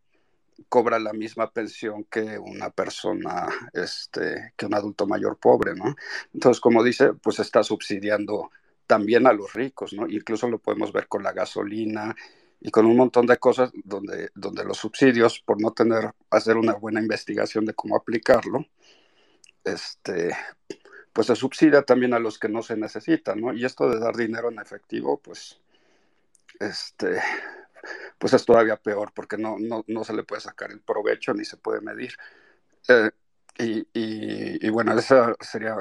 [0.70, 5.96] cobra la misma pensión que una persona, este, que un adulto mayor pobre, ¿no?
[6.34, 8.52] Entonces, como dice, pues está subsidiando
[8.92, 10.06] también a los ricos, ¿no?
[10.10, 12.14] Incluso lo podemos ver con la gasolina
[12.60, 16.74] y con un montón de cosas donde, donde los subsidios, por no tener, hacer una
[16.74, 18.66] buena investigación de cómo aplicarlo,
[19.64, 20.36] este,
[21.14, 23.54] pues se subsidia también a los que no se necesitan, ¿no?
[23.54, 25.62] Y esto de dar dinero en efectivo, pues,
[26.60, 27.22] este,
[28.18, 31.56] pues es todavía peor porque no, no, se le puede sacar el provecho ni se
[31.56, 32.12] puede medir.
[32.90, 33.10] Eh,
[33.58, 35.78] y, y, bueno, esa sería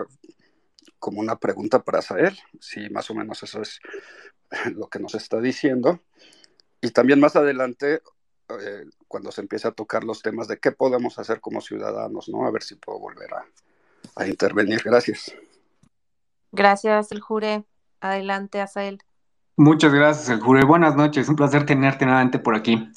[1.00, 3.80] como una pregunta para Sael, si más o menos eso es
[4.76, 6.00] lo que nos está diciendo.
[6.80, 8.02] Y también más adelante,
[8.48, 12.46] eh, cuando se empiece a tocar los temas de qué podemos hacer como ciudadanos, ¿no?
[12.46, 13.44] A ver si puedo volver a,
[14.16, 14.82] a intervenir.
[14.84, 15.34] Gracias.
[16.52, 17.64] Gracias, el jure.
[18.00, 19.02] Adelante, Asael.
[19.56, 20.64] Muchas gracias, el jure.
[20.64, 22.88] Buenas noches, un placer tenerte nuevamente por aquí.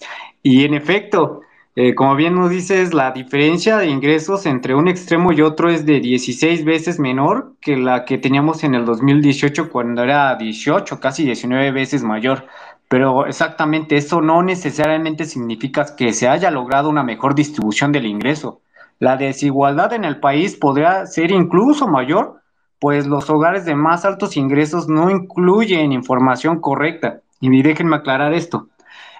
[0.41, 1.41] Y en efecto,
[1.75, 5.85] eh, como bien nos dices, la diferencia de ingresos entre un extremo y otro es
[5.87, 11.25] de 16 veces menor que la que teníamos en el 2018 cuando era 18, casi
[11.25, 12.45] 19 veces mayor.
[12.89, 18.61] Pero exactamente eso no necesariamente significa que se haya logrado una mejor distribución del ingreso.
[18.99, 22.41] La desigualdad en el país podría ser incluso mayor,
[22.79, 27.21] pues los hogares de más altos ingresos no incluyen información correcta.
[27.39, 28.67] Y déjenme aclarar esto.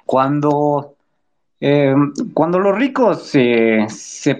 [0.06, 0.93] Cuando,
[1.66, 1.96] eh,
[2.34, 4.38] cuando los ricos se, se,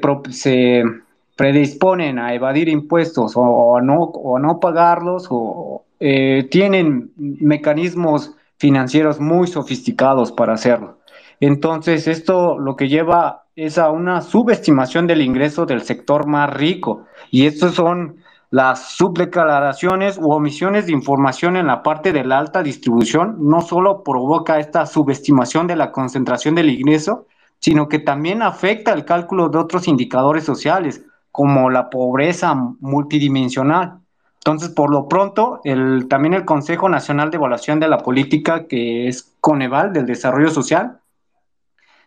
[1.38, 9.48] predisponen a evadir impuestos o, no, o no pagarlos o eh, tienen mecanismos financieros muy
[9.48, 10.98] sofisticados para hacerlo.
[11.40, 17.06] Entonces, esto lo que lleva es a una subestimación del ingreso del sector más rico.
[17.32, 18.18] Y estos son
[18.54, 23.38] las subdeclaraciones u omisiones de información en la parte de la alta distribución.
[23.40, 27.26] No solo provoca esta subestimación de la concentración del ingreso,
[27.58, 34.02] sino que también afecta el cálculo de otros indicadores sociales, como la pobreza multidimensional.
[34.36, 39.08] Entonces, por lo pronto, el, también el Consejo Nacional de Evaluación de la Política, que
[39.08, 41.00] es Coneval del Desarrollo Social,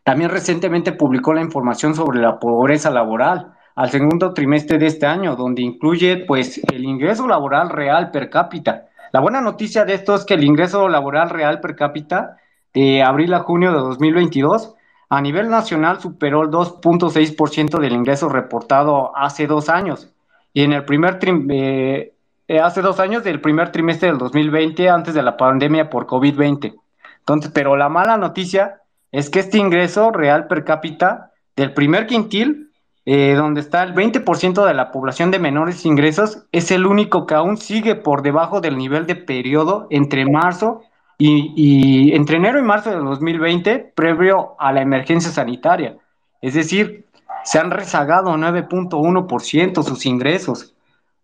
[0.05, 5.37] también recientemente publicó la información sobre la pobreza laboral al segundo trimestre de este año,
[5.37, 8.87] donde incluye pues el ingreso laboral real per cápita.
[9.13, 12.39] La buena noticia de esto es que el ingreso laboral real per cápita
[12.75, 14.75] de abril a junio de 2022
[15.09, 20.11] a nivel nacional superó el 2.6% del ingreso reportado hace dos años.
[20.53, 22.13] Y en el primer eh,
[22.49, 26.75] eh, hace dos años del primer trimestre del 2020, antes de la pandemia por COVID-20.
[27.19, 28.81] Entonces, pero la mala noticia
[29.13, 32.66] es que este ingreso real per cápita del primer quintil,
[33.07, 37.35] eh, donde está el 20% de la población de menores ingresos, es el único que
[37.35, 40.83] aún sigue por debajo del nivel de periodo entre marzo
[41.17, 45.97] y, y entre enero y marzo del 2020, previo a la emergencia sanitaria.
[46.43, 47.07] Es decir,
[47.45, 50.75] se han rezagado 9.1% sus ingresos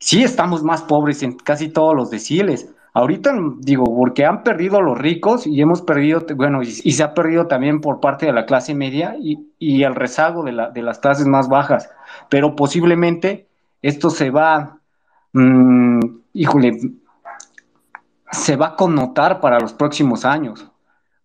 [0.03, 2.69] sí estamos más pobres en casi todos los deciles.
[2.95, 7.47] Ahorita digo, porque han perdido los ricos y hemos perdido, bueno, y, se ha perdido
[7.47, 11.27] también por parte de la clase media y, el rezago de, la, de, las clases
[11.27, 11.89] más bajas.
[12.29, 13.47] Pero posiblemente
[13.81, 14.79] esto se va,
[15.33, 16.01] mm,
[16.35, 16.79] híjole,
[18.31, 20.69] se va a connotar para los próximos años.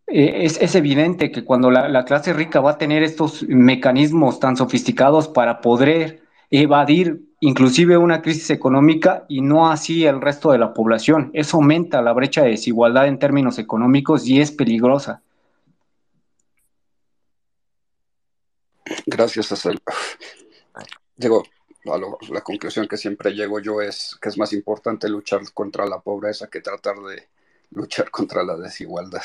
[0.08, 4.40] Eh, es, es, evidente que cuando la, la clase rica va a tener estos mecanismos
[4.40, 10.58] tan sofisticados para poder evadir inclusive una crisis económica y no así el resto de
[10.58, 11.30] la población.
[11.34, 15.22] Eso aumenta la brecha de desigualdad en términos económicos y es peligrosa.
[19.06, 19.80] Gracias, Cecil.
[21.18, 21.44] Llego
[21.86, 21.98] a
[22.32, 26.48] la conclusión que siempre llego yo es que es más importante luchar contra la pobreza
[26.48, 27.28] que tratar de
[27.72, 29.22] luchar contra la desigualdad.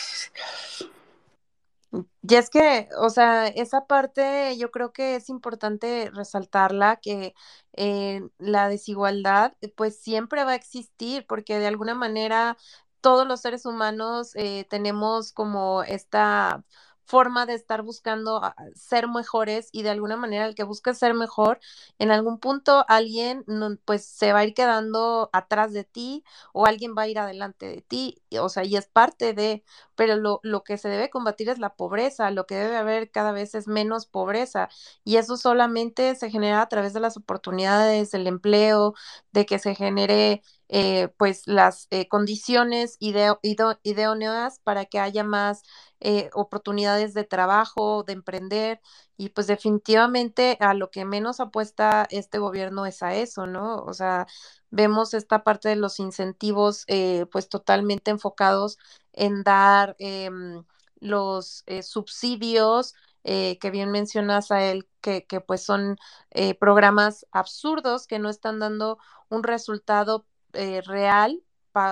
[2.22, 7.34] Y es que, o sea, esa parte yo creo que es importante resaltarla, que
[7.74, 12.56] eh, la desigualdad pues siempre va a existir, porque de alguna manera
[13.00, 16.64] todos los seres humanos eh, tenemos como esta
[17.12, 21.14] forma de estar buscando ah, ser mejores y de alguna manera el que busca ser
[21.14, 21.60] mejor,
[21.98, 23.44] en algún punto alguien
[23.84, 27.66] pues se va a ir quedando atrás de ti o alguien va a ir adelante
[27.66, 31.48] de ti, o sea, y es parte de, pero lo, lo que se debe combatir
[31.48, 34.68] es la pobreza, lo que debe haber cada vez es menos pobreza
[35.04, 38.94] y eso solamente se genera a través de las oportunidades, del empleo,
[39.32, 40.42] de que se genere
[40.74, 45.62] eh, pues las eh, condiciones ideóneas para que haya más
[46.00, 48.80] eh, oportunidades de trabajo, de emprender,
[49.18, 53.76] y pues definitivamente a lo que menos apuesta este gobierno es a eso, ¿no?
[53.84, 54.26] O sea,
[54.70, 56.86] vemos esta parte de los incentivos
[57.30, 58.78] pues totalmente enfocados
[59.12, 60.64] en dar em,
[61.00, 62.94] los eh, subsidios
[63.24, 65.96] eh, que bien mencionas a él, que, que pues son
[66.30, 68.98] eh, programas absurdos que no están dando
[69.28, 71.42] un resultado real,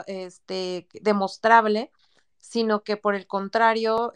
[0.06, 1.90] este, demostrable,
[2.38, 4.12] sino que por el contrario,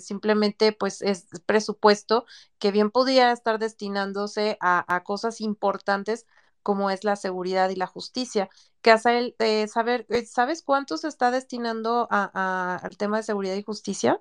[0.00, 2.26] simplemente pues es presupuesto
[2.58, 6.26] que bien podría estar destinándose a, a cosas importantes
[6.68, 8.50] como es la seguridad y la justicia.
[8.82, 13.62] Que hace eh, saber, eh, ¿sabes cuánto se está destinando al tema de seguridad y
[13.62, 14.20] justicia?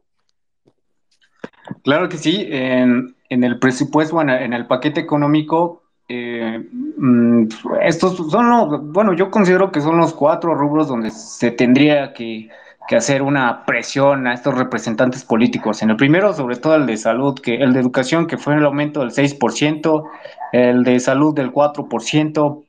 [1.83, 6.63] Claro que sí, en, el presupuesto, en, en el paquete económico, eh,
[6.97, 7.47] mm,
[7.81, 12.49] estos son los, bueno, yo considero que son los cuatro rubros donde se tendría que,
[12.89, 15.81] hacer una presión a estos representantes políticos.
[15.81, 18.63] En el primero, sobre todo el de salud, que el de educación, que fue el
[18.63, 20.09] aumento del 6%,
[20.53, 22.63] el de salud del 4%,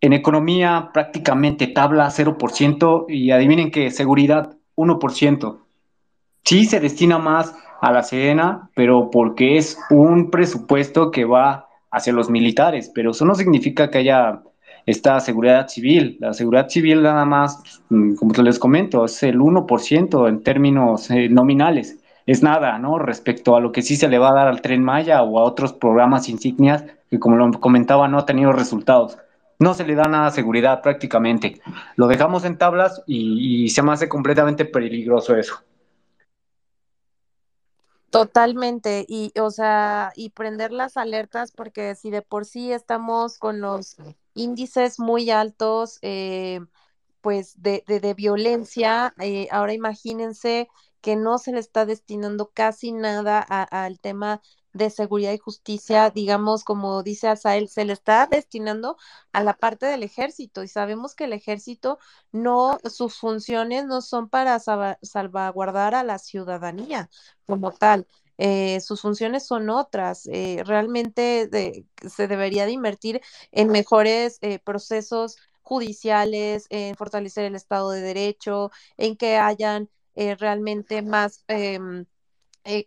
[0.00, 5.58] en economía prácticamente tabla 0% y adivinen que seguridad 1%.
[6.44, 12.12] Sí se destina más a la Sedena, pero porque es un presupuesto que va hacia
[12.12, 14.42] los militares, pero eso no significa que haya
[14.86, 16.16] esta seguridad civil.
[16.20, 21.28] La seguridad civil nada más, mm, como les comento, es el 1% en términos eh,
[21.28, 21.98] nominales.
[22.24, 22.98] Es nada, ¿no?
[22.98, 25.44] Respecto a lo que sí se le va a dar al tren Maya o a
[25.44, 29.18] otros programas insignias que, como lo comentaba, no ha tenido resultados.
[29.58, 31.60] No se le da nada seguridad prácticamente.
[31.96, 35.62] Lo dejamos en tablas y, y se me hace completamente peligroso eso.
[38.16, 43.60] Totalmente, y o sea, y prender las alertas porque si de por sí estamos con
[43.60, 43.96] los
[44.34, 46.60] índices muy altos, eh,
[47.20, 50.68] pues de, de, violencia, eh, ahora imagínense
[51.00, 54.40] que no se le está destinando casi nada al tema
[54.76, 58.96] de seguridad y justicia, digamos, como dice Asael, se le está destinando
[59.32, 61.98] a la parte del ejército y sabemos que el ejército
[62.32, 67.10] no, sus funciones no son para salvaguardar a la ciudadanía
[67.46, 68.06] como tal.
[68.38, 70.26] Eh, sus funciones son otras.
[70.26, 71.48] Eh, realmente
[72.06, 73.20] se debería de invertir
[73.52, 79.90] en mejores eh, procesos judiciales, en fortalecer el Estado de Derecho, en que hayan
[80.38, 82.06] realmente más em,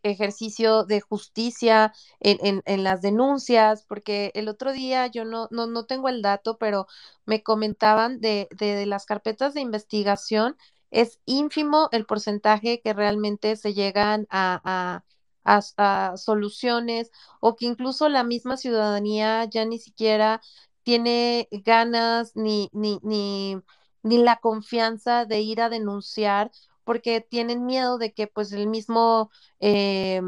[0.04, 5.86] ejercicio de justicia en, en, las denuncias, porque el otro día yo no, no, no
[5.86, 6.88] tengo el dato, pero
[7.26, 10.58] me comentaban de, de, las carpetas de investigación,
[10.92, 15.04] es ínfimo el porcentaje que realmente se llegan a,
[15.44, 20.42] a, a, soluciones o que incluso la misma ciudadanía ya ni siquiera
[20.84, 23.58] tiene ganas ni, ni, ni,
[24.04, 26.52] ni la confianza de ir a denunciar
[26.90, 29.30] porque tienen miedo de que pues el mismo
[29.60, 30.24] eh,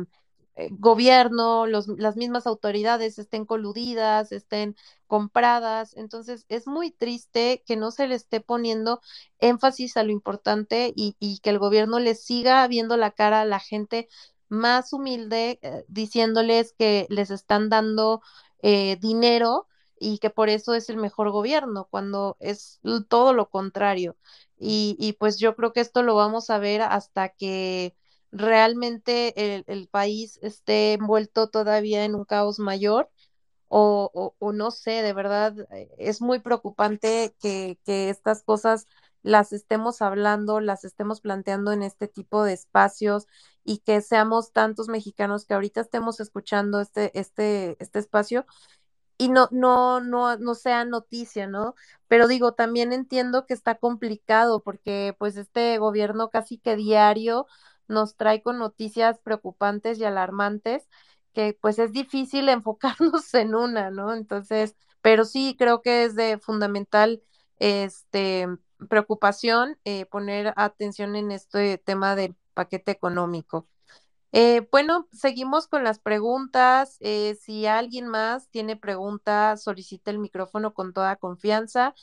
[0.55, 1.88] eh, gobierno, las
[2.18, 4.76] mismas autoridades estén coludidas, estén
[5.07, 5.95] compradas.
[5.97, 9.01] Entonces es muy triste que no se le esté poniendo
[9.39, 13.45] énfasis a lo importante y, y que el gobierno le siga viendo la cara a
[13.45, 14.07] la gente
[14.49, 18.22] más humilde, eh, diciéndoles que les están dando
[19.01, 19.68] dinero
[19.99, 24.16] y que por eso es el mejor gobierno, cuando es todo lo contrario.
[24.64, 27.95] Y, pues yo creo que esto lo vamos a ver hasta que
[28.32, 33.09] realmente el, país esté envuelto todavía en un caos mayor
[33.70, 38.86] o, o, no sé, de verdad eh, es muy preocupante que, que, estas cosas
[39.24, 43.28] las estemos hablando, las estemos planteando en este tipo de espacios
[43.64, 48.45] y que seamos tantos mexicanos que ahorita estemos escuchando este, este, este espacio
[49.22, 51.76] y no, no, no, no sea noticia, ¿no?
[52.07, 57.45] Pero digo, también entiendo que está complicado porque pues este gobierno casi que diario
[57.88, 60.88] nos trae con noticias preocupantes y alarmantes
[61.34, 64.13] que pues es difícil enfocarnos en una, ¿no?
[64.13, 67.22] Entonces, pero sí creo que es de fundamental
[67.59, 68.47] este
[68.89, 73.67] preocupación eh, poner atención en este tema del paquete económico.
[74.34, 76.97] Eh, bueno, seguimos con las preguntas.
[77.01, 81.93] Eh, si alguien más tiene preguntas, solicita el micrófono con toda confianza.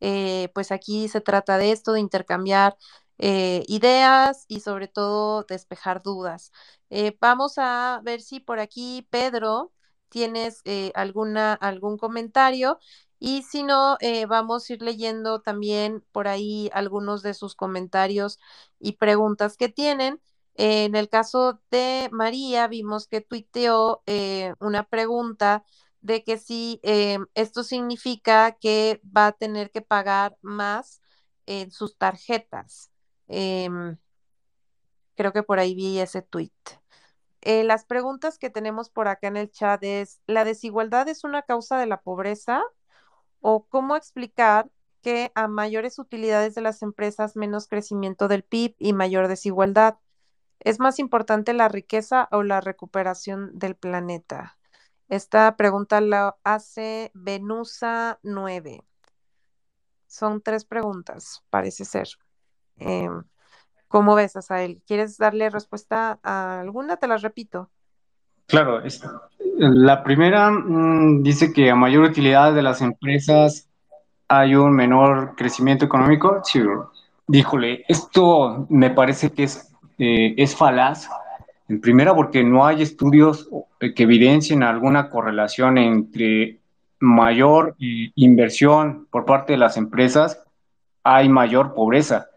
[0.00, 2.76] Eh, pues aquí se trata de esto, de intercambiar
[3.18, 6.52] ideas y sobre todo despejar dudas.
[7.20, 9.72] vamos a ver si por aquí, Pedro,
[10.10, 10.62] tienes
[10.94, 12.78] alguna, algún comentario.
[13.18, 13.96] Y si no,
[14.28, 18.38] vamos a ir leyendo también por ahí algunos de sus comentarios
[18.78, 20.20] y preguntas que tienen.
[20.58, 25.64] En el caso de María, vimos que tuiteó eh, una pregunta
[26.00, 31.02] de que si eh, esto significa que va a tener que pagar más
[31.46, 32.90] en sus tarjetas.
[33.28, 33.98] Em,
[35.14, 36.52] creo que por ahí vi ese tuit.
[37.42, 41.42] Eh, las preguntas que tenemos por acá en el chat es, ¿la desigualdad es una
[41.42, 42.62] causa de la pobreza?
[43.40, 44.70] ¿O cómo explicar
[45.02, 49.98] que a mayores utilidades de las empresas, menos crecimiento del PIB y mayor desigualdad?
[50.60, 54.58] ¿Es más importante la riqueza o la recuperación del planeta?
[55.08, 58.82] Esta pregunta la hace Venusa 9.
[60.06, 62.08] Son tres preguntas, parece ser.
[62.76, 63.22] Em,
[63.88, 64.82] ¿Cómo ves, Asael?
[64.86, 66.96] ¿Quieres darle respuesta a alguna?
[66.96, 67.70] Te las repito.
[68.46, 68.82] Claro,
[69.58, 73.68] la primera mm, dice que a mayor utilidad de las empresas
[74.28, 76.40] hay un menor crecimiento económico.
[76.44, 76.60] Sí,
[77.26, 81.08] díjole, esto me parece que es, eh, es falaz.
[81.68, 83.48] En primera, porque no hay estudios
[83.80, 86.60] que evidencien alguna correlación entre
[87.00, 90.42] mayor eh, inversión por parte de las empresas,
[91.02, 92.28] hay mayor pobreza.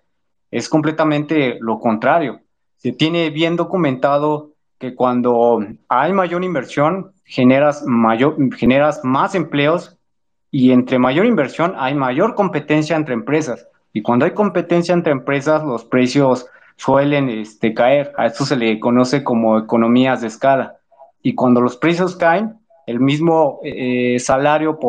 [0.51, 2.41] Es completamente lo contrario.
[2.77, 9.97] Se tiene bien documentado que cuando hay mayor inversión, generas, mayor, generas más empleos
[10.51, 13.67] y entre mayor inversión hay mayor competencia entre empresas.
[13.93, 16.47] Y cuando hay competencia entre empresas, los precios
[16.79, 18.13] suelen este, caer.
[18.17, 20.77] A esto se le conoce como economías de escala.
[21.21, 22.57] Y cuando los precios caen,
[22.87, 24.79] el mismo eh, salario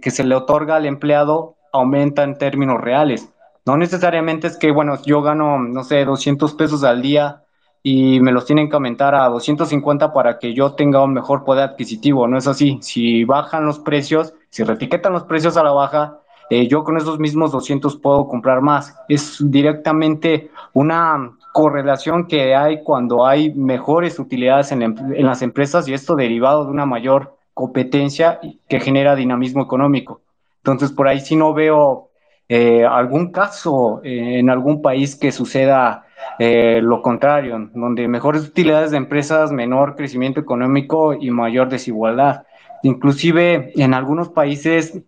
[0.00, 3.28] que se le otorga al empleado aumenta en términos reales.
[3.66, 7.42] No necesariamente es que, bueno, yo gano, no sé, 200 pesos al día
[7.82, 11.70] y me los tienen que aumentar a 250 para que yo tenga un mejor poder
[11.70, 12.28] adquisitivo.
[12.28, 12.78] No es así.
[12.80, 17.18] Si bajan los precios, si retiquetan los precios a la baja, eh, yo con esos
[17.18, 18.94] mismos 200 puedo comprar más.
[19.08, 25.94] Es directamente una correlación que hay cuando hay mejores utilidades en, en las empresas y
[25.94, 30.22] esto derivado de una mayor competencia que genera dinamismo económico.
[30.58, 32.10] Entonces, por ahí sí no veo
[32.52, 36.04] eh, algún caso en algún país que suceda
[36.40, 42.42] eh, lo contrario, donde mejores utilidades de empresas, menor crecimiento económico y mayor desigualdad.
[42.82, 45.00] Inclusive en algunos países,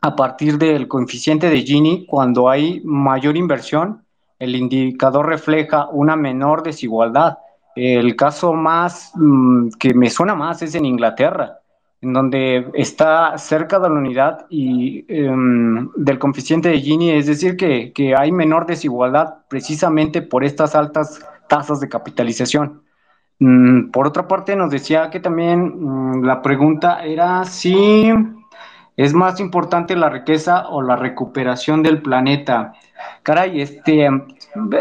[0.00, 4.05] a partir del coeficiente de Gini, cuando hay mayor inversión,
[4.38, 7.38] el indicador refleja una menor desigualdad.
[7.74, 11.60] El caso más mm, que me suena más es en Inglaterra
[12.02, 17.56] en donde está cerca de la unidad y em, del coeficiente de Gini, es decir,
[17.56, 22.82] que, hay menor desigualdad precisamente por estas altas tasas de capitalización.
[23.38, 28.12] Mm, por otra parte, nos decía que también mm, la pregunta era si
[28.96, 32.72] es más importante la riqueza o la recuperación del planeta.
[33.22, 34.08] Caray, este,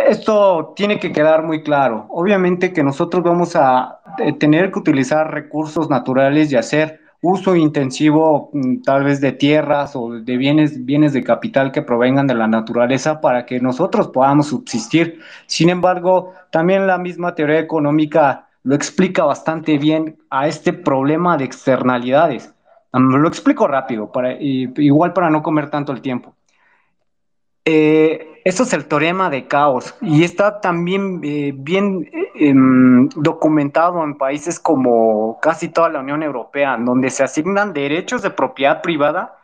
[0.07, 2.05] esto tiene que quedar muy claro.
[2.09, 8.49] Obviamente que nosotros vamos a eh, tener que utilizar recursos naturales y hacer uso intensivo
[8.53, 12.47] mm, tal vez de tierras o de bienes, bienes de capital que provengan de la
[12.47, 15.19] naturaleza para que nosotros podamos subsistir.
[15.47, 21.45] Sin embargo, también la misma teoría económica lo explica bastante bien a este problema de
[21.45, 22.54] externalidades.
[22.99, 26.33] Lo explico rápido, para, igual para no comer tanto el tiempo.
[27.65, 34.19] Eh, esto es el teorema de caos y está también eh, bien em, documentado en
[34.19, 39.39] países como casi toda la Unión Europea, donde se asignan derechos de propiedad privada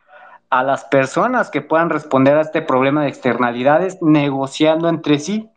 [0.52, 5.49] a las personas que puedan responder a este problema de externalidades negociando entre sí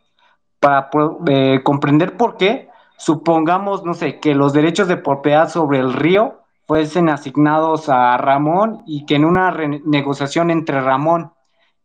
[0.58, 0.88] para
[1.26, 2.70] eh, comprender por qué.
[2.96, 8.82] Supongamos, no sé, que los derechos de propiedad sobre el río fuesen asignados a Ramón
[8.86, 9.50] y que en una
[9.84, 11.32] negociación entre Ramón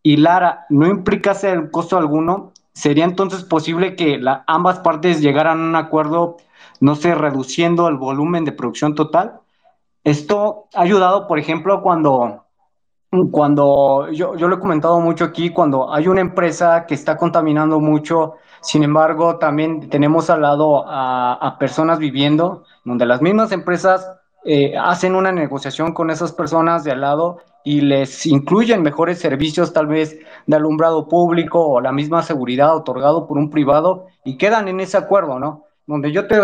[0.03, 5.67] y Lara no implicase el costo alguno, sería entonces posible que ambas partes llegaran a
[5.69, 6.37] un acuerdo,
[6.79, 9.41] no sé, reduciendo el volumen de producción total.
[10.03, 12.45] Esto ha ayudado, por ejemplo, cuando,
[13.31, 17.81] cuando yo, yo lo he comentado mucho aquí, cuando hay una empresa que está contaminando
[17.81, 24.09] mucho, sin embargo, también tenemos al lado a, personas viviendo, donde las mismas empresas
[24.45, 29.73] eh, hacen una negociación con esas personas de al lado y les incluyen mejores servicios
[29.73, 30.17] tal vez
[30.47, 34.97] de alumbrado público o la misma seguridad otorgado por un privado y quedan en ese
[34.97, 35.65] acuerdo, ¿no?
[35.85, 36.39] Donde yo te,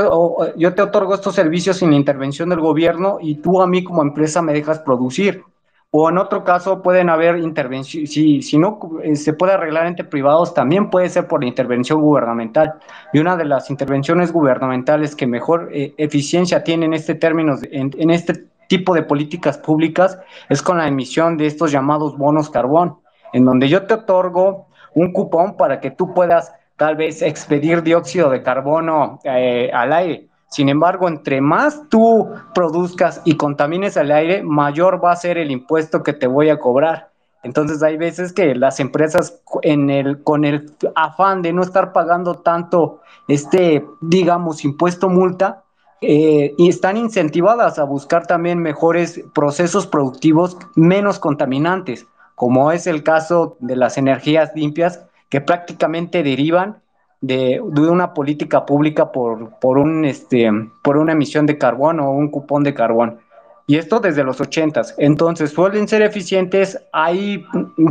[0.58, 4.42] yo te otorgo estos servicios sin intervención del gobierno y tú a mí como empresa
[4.42, 5.44] me dejas producir.
[5.92, 10.54] O en otro caso pueden haber intervención, si, no eh, se puede arreglar entre privados,
[10.54, 12.74] también puede ser por intervención gubernamental.
[13.14, 17.92] Y una de las intervenciones gubernamentales que mejor eh, eficiencia tiene en este término, en,
[17.98, 20.20] en este tipo de políticas públicas
[20.50, 23.00] es con la emisión de estos llamados bonos carbón,
[23.34, 28.30] en donde yo te otorgo un cupón para que tú puedas tal vez expedir dióxido
[28.30, 30.28] de carbono eh, al aire.
[30.56, 35.52] Sin embargo, entre más tú produzcas y contamines el aire, mayor va a ser el
[35.52, 37.10] impuesto que te voy a cobrar.
[37.44, 43.86] Entonces hay veces que las empresas con el afán de no estar pagando tanto este,
[44.00, 45.64] digamos, impuesto multa,
[46.00, 53.04] eh, y están incentivadas a buscar también mejores procesos productivos menos contaminantes, como es el
[53.04, 56.82] caso de las energías limpias que prácticamente derivan
[57.22, 60.50] de, una política pública por, por, un, este,
[60.84, 63.20] por una emisión de carbón o un cupón de carbón.
[63.68, 64.94] Y esto desde los ochentas.
[64.98, 66.80] Entonces, suelen ser eficientes.
[66.94, 67.44] Hay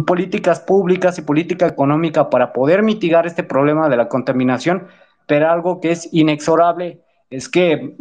[0.06, 4.86] políticas públicas y política económica para poder mitigar este problema de la contaminación,
[5.26, 7.00] pero algo que es inexorable
[7.30, 7.96] es que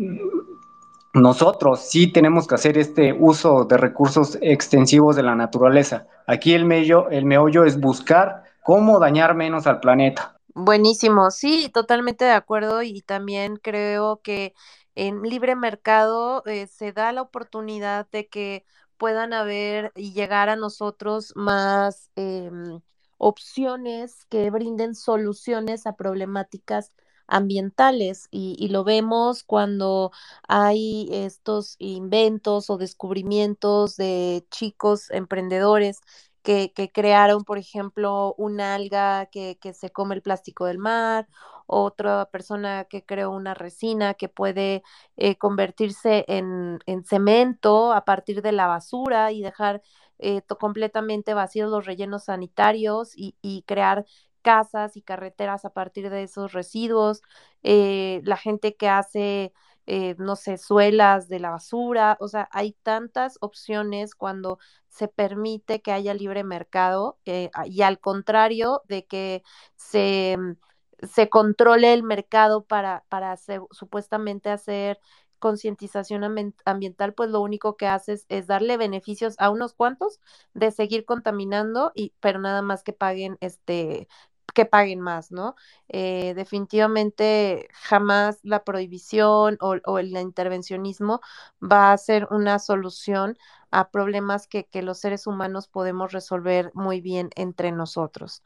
[1.14, 6.06] nosotros sí tenemos que hacer este uso de recursos extensivos de la naturaleza.
[6.28, 10.38] Aquí el el meollo es buscar cómo dañar menos al planeta.
[10.56, 14.54] Buenísimo, sí, totalmente de acuerdo y también creo que
[14.94, 18.64] en libre mercado eh, se da la oportunidad de que
[18.98, 22.82] puedan haber y llegar a nosotros más em,
[23.18, 26.92] opciones que brinden soluciones a problemáticas
[27.26, 30.12] ambientales y, y, lo vemos cuando
[30.48, 36.02] hay estos inventos o descubrimientos de chicos emprendedores
[36.44, 41.28] que, crearon, por ejemplo, una alga que, se come el plástico del mar,
[41.68, 44.84] otra persona que creó una resina que puede
[45.18, 49.82] eh, convertirse en, cemento a partir de la basura y dejar
[50.20, 54.06] eh, completamente vacíos los rellenos sanitarios y, y crear
[54.44, 57.24] casas y carreteras a partir de esos residuos,
[57.64, 59.54] eh, la gente que hace
[59.86, 64.60] eh, no sé, suelas de la basura, o sea, hay tantas opciones cuando
[64.90, 69.44] se permite que haya libre mercado eh, y al contrario de que
[69.76, 73.36] se, mm, se controle el mercado para, para
[73.72, 75.00] supuestamente hacer
[75.40, 76.24] concientización
[76.66, 80.22] ambiental, pues lo único que haces es darle beneficios a unos cuantos
[80.54, 84.08] de seguir contaminando, y, pero nada más que paguen este
[84.54, 85.56] que paguen más, ¿no?
[85.90, 91.22] Eh, definitivamente jamás la prohibición o, el intervencionismo
[91.62, 93.38] va a ser una solución
[93.72, 98.44] a problemas que, los seres humanos podemos resolver muy bien entre nosotros.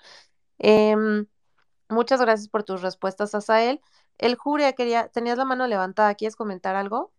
[0.58, 1.28] Em,
[1.89, 3.82] muchas gracias por tus respuestas, Asael.
[4.18, 7.12] El Juria, quería, tenías la mano levantada, ¿quieres comentar algo?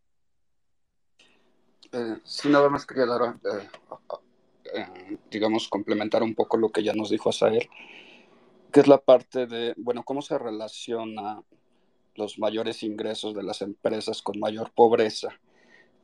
[1.93, 3.37] Eh, sí, nada más quería dar,
[4.75, 7.69] eh, digamos, complementar un poco lo que ya nos dijo Asael
[8.73, 11.43] que es la parte de, bueno, cómo se relaciona
[12.15, 15.29] los mayores ingresos de las empresas con mayor pobreza.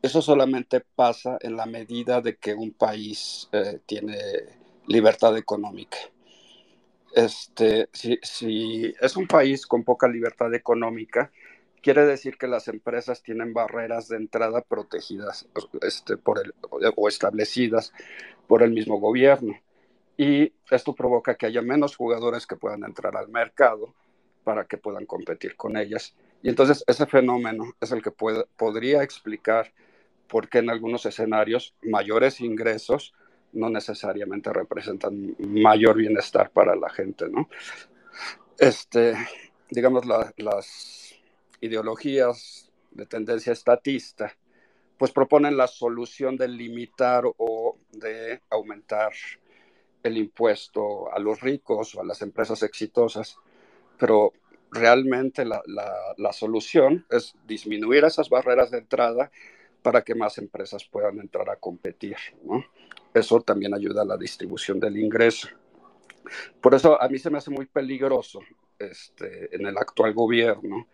[0.01, 4.17] Eso solamente pasa en la medida de que un país eh, tiene
[4.87, 5.99] libertad económica.
[7.15, 11.31] Este, si, si, es un país con poca libertad económica,
[11.81, 15.47] quiere decir que las empresas tienen barreras de entrada protegidas
[15.83, 16.55] este, por el,
[16.97, 17.93] o establecidas
[18.47, 19.55] por el mismo gobierno
[20.17, 23.95] y esto provoca que haya menos jugadores que puedan entrar al mercado
[24.45, 26.15] para que puedan competir con ellas.
[26.43, 29.73] Y entonces ese fenómeno es el que podría explicar
[30.29, 33.15] por qué en algunos escenarios mayores ingresos
[33.53, 37.49] no necesariamente representan mayor bienestar para la gente, ¿no?
[38.59, 39.15] Este,
[39.71, 41.15] digamos, las
[41.61, 44.37] ideologías de tendencia estatista,
[44.99, 49.13] pues proponen la solución de limitar o de aumentar
[50.05, 53.39] el impuesto a los ricos o a las empresas exitosas,
[53.99, 54.33] pero
[54.71, 59.31] realmente la, solución es disminuir esas barreras de entrada
[59.83, 62.17] para que más empresas puedan entrar a competir.
[63.15, 65.49] Eso también ayuda a la distribución del ingreso.
[66.61, 68.41] Por eso a mí se me hace muy peligroso
[68.79, 70.87] este, en el actual gobierno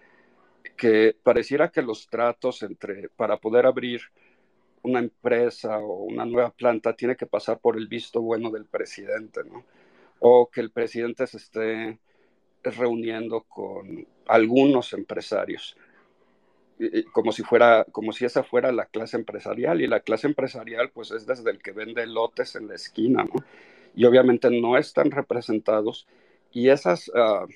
[0.76, 4.02] que pareciera que los tratos entre, para poder abrir
[4.83, 9.43] una empresa o una nueva planta tiene que pasar por el visto bueno del presidente,
[9.45, 9.64] ¿no?
[10.20, 11.99] O que el presidente se esté
[12.62, 15.76] reuniendo con algunos empresarios,
[17.12, 21.11] como si fuera, como si esa fuera la clase empresarial, y la clase empresarial pues
[21.11, 23.45] es desde el que vende lotes en la esquina, ¿no?
[23.95, 26.07] Y obviamente no están representados,
[26.53, 27.47] y esas, ah,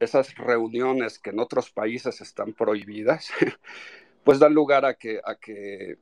[0.00, 3.30] esas reuniones que en otros países están prohibidas,
[4.24, 5.98] pues dan lugar a que, a que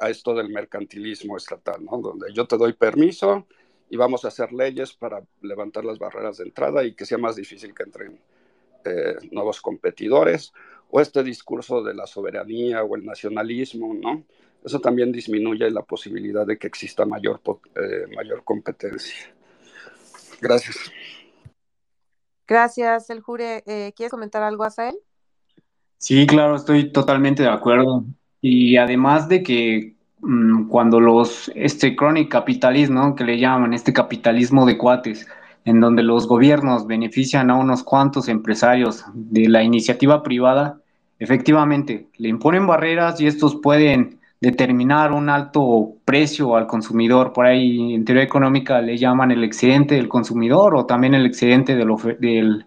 [0.00, 1.98] a esto del mercantilismo estatal, ¿no?
[1.98, 3.46] Donde yo te doy permiso
[3.88, 7.36] y vamos a hacer leyes para levantar las barreras de entrada y que sea más
[7.36, 8.20] difícil que entren
[8.84, 10.52] eh, nuevos competidores,
[10.90, 14.24] o este discurso de la soberanía o el nacionalismo, ¿no?
[14.64, 17.40] Eso también disminuye la posibilidad de que exista mayor,
[17.74, 19.34] eh, mayor competencia.
[20.40, 20.76] Gracias.
[22.46, 23.64] Gracias, el Jure.
[23.66, 24.96] Eh, ¿Quieres comentar algo, Asael?
[25.98, 28.04] Sí, claro, estoy totalmente de acuerdo.
[28.48, 34.64] Y además de que mm, cuando los, este chronic capitalismo, que le llaman este capitalismo
[34.66, 35.26] de cuates,
[35.64, 40.78] en donde los gobiernos benefician a unos cuantos empresarios de la iniciativa privada,
[41.18, 47.32] efectivamente, le imponen barreras y estos pueden determinar un alto precio al consumidor.
[47.32, 51.74] Por ahí en teoría económica le llaman el excedente del consumidor o también el excedente
[51.74, 51.88] del,
[52.20, 52.66] del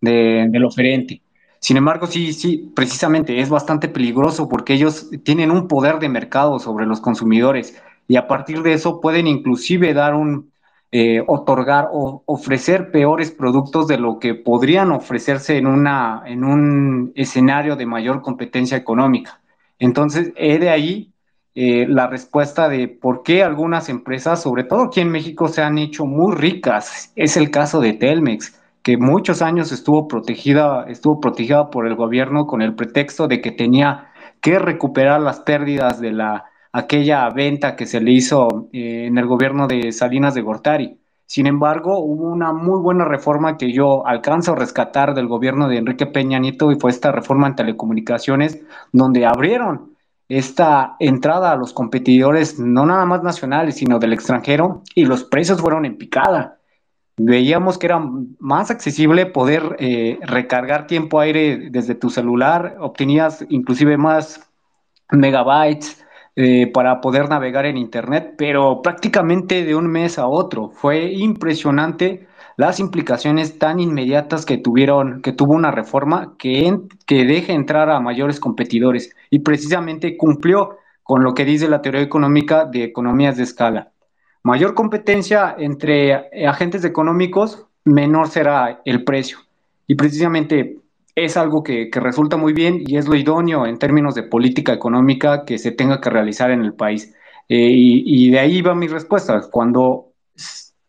[0.00, 1.20] del oferente.
[1.60, 6.58] Sin embargo, sí, sí, precisamente es bastante peligroso porque ellos tienen un poder de mercado
[6.58, 10.50] sobre los consumidores y a partir de eso pueden inclusive dar un,
[10.92, 17.12] eh, otorgar o ofrecer peores productos de lo que podrían ofrecerse en, una, en un
[17.14, 19.40] escenario de mayor competencia económica.
[19.78, 21.12] Entonces, he de ahí
[21.54, 25.78] eh, la respuesta de por qué algunas empresas, sobre todo aquí en México, se han
[25.78, 27.12] hecho muy ricas.
[27.14, 32.46] Es el caso de Telmex, que muchos años estuvo protegida, estuvo protegida por el gobierno
[32.46, 34.10] con el pretexto de que tenía
[34.40, 39.26] que recuperar las pérdidas de la aquella venta que se le hizo eh, en el
[39.26, 41.00] gobierno de Salinas de Gortari.
[41.26, 45.78] Sin embargo, hubo una muy buena reforma que yo alcanzo a rescatar del gobierno de
[45.78, 48.60] Enrique Peña Nieto y fue esta reforma en telecomunicaciones,
[48.92, 49.94] donde abrieron
[50.28, 55.60] esta entrada a los competidores, no nada más nacionales, sino del extranjero, y los precios
[55.60, 56.59] fueron en picada.
[57.22, 58.02] Veíamos que era
[58.38, 64.50] más accesible poder eh, recargar tiempo aire desde tu celular, obtenías inclusive más
[65.10, 66.02] megabytes,
[66.36, 70.70] eh, para poder navegar en Internet, pero prácticamente de un mes a otro.
[70.70, 77.52] Fue impresionante las implicaciones tan inmediatas que tuvieron, que tuvo una reforma que, que deje
[77.52, 82.84] entrar a mayores competidores y precisamente cumplió con lo que dice la teoría económica de
[82.84, 83.92] economías de escala.
[84.42, 86.14] Mayor competencia entre
[86.46, 89.38] agentes económicos, menor será el precio.
[89.86, 90.80] Y precisamente
[91.14, 95.44] es algo que, resulta muy bien y es lo idóneo en términos de política económica
[95.44, 97.14] que se tenga que realizar en el país.
[97.48, 99.40] Eh, y, de ahí va mi respuesta.
[99.50, 100.12] Cuando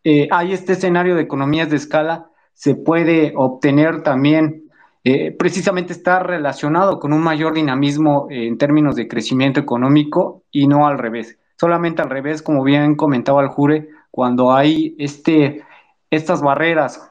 [0.04, 4.70] eh, hay este escenario de economías de escala, se puede obtener también,
[5.04, 10.86] eh, precisamente está relacionado con un mayor dinamismo en términos de crecimiento económico y no
[10.86, 11.38] al revés.
[11.62, 15.62] Solamente al revés, como bien comentaba el Jure, cuando hay este,
[16.10, 17.08] estas barreras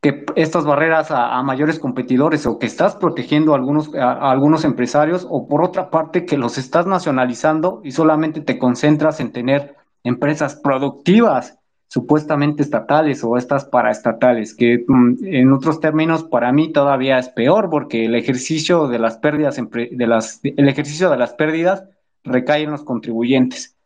[0.00, 5.26] que estas barreras a, mayores competidores o que estás protegiendo a algunos, a, algunos empresarios
[5.28, 10.56] o por otra parte que los estás nacionalizando y solamente te concentras en tener empresas
[10.56, 17.28] productivas supuestamente estatales o estas paraestatales, que mm, en otros términos para mí todavía es
[17.28, 21.84] peor porque el ejercicio de las pérdidas de las el ejercicio de las pérdidas
[22.24, 23.76] recae en los contribuyentes.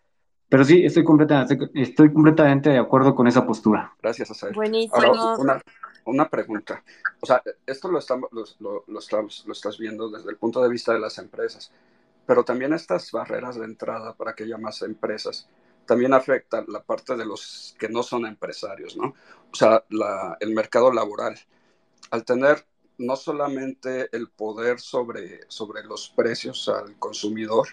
[0.49, 3.95] Pero sí, estoy completamente, estoy completamente de acuerdo con esa postura.
[4.01, 4.55] Gracias, Asael.
[4.55, 5.37] Buenísimo
[6.09, 6.83] una pregunta.
[7.21, 10.69] O sea, esto lo, estamos, lo, lo, estamos, lo estás viendo desde el punto de
[10.69, 11.71] vista de las empresas,
[12.27, 15.49] pero también estas barreras de entrada para que haya más empresas
[15.87, 19.15] también afectan la parte de los que no son empresarios, ¿no?
[19.51, 21.39] O sea, la, el mercado laboral.
[22.11, 22.67] Al tener
[22.99, 27.69] no solamente el poder sobre, sobre los precios al consumidor,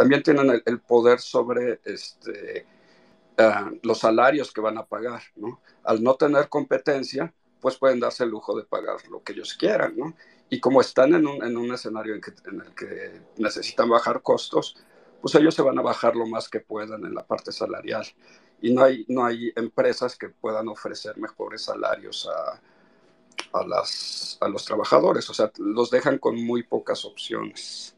[0.00, 2.64] también tienen el, poder sobre este,
[3.38, 5.20] uh, los salarios que van a pagar.
[5.84, 9.94] Al no tener competencia, pues pueden darse el lujo de pagar lo que ellos quieran.
[10.48, 14.78] Y como están en un, en un escenario en, en, el que necesitan bajar costos,
[15.20, 18.06] pues ellos se van a bajar lo más que puedan en la parte salarial.
[18.62, 22.58] Y no hay, no hay empresas que puedan ofrecer mejores salarios a,
[23.52, 27.94] a, las, a los trabajadores, o sea, los dejan con muy pocas opciones.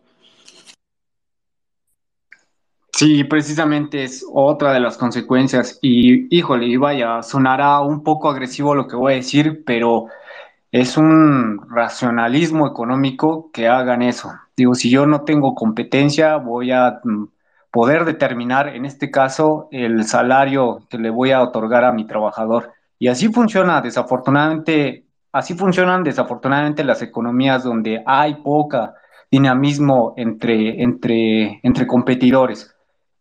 [3.02, 5.76] Sí, precisamente es otra de las consecuencias.
[5.82, 10.06] Y híjole, vaya, sonará un poco agresivo lo que voy a decir, pero
[10.70, 14.32] es un racionalismo económico que hagan eso.
[14.56, 17.24] Digo, si yo no tengo competencia, voy a mm,
[17.72, 22.72] poder determinar, en este caso, el salario que le voy a otorgar a mi trabajador.
[23.00, 28.94] Y así funciona, desafortunadamente, así funcionan desafortunadamente las economías donde hay poca
[29.28, 32.72] dinamismo entre, entre, entre competidores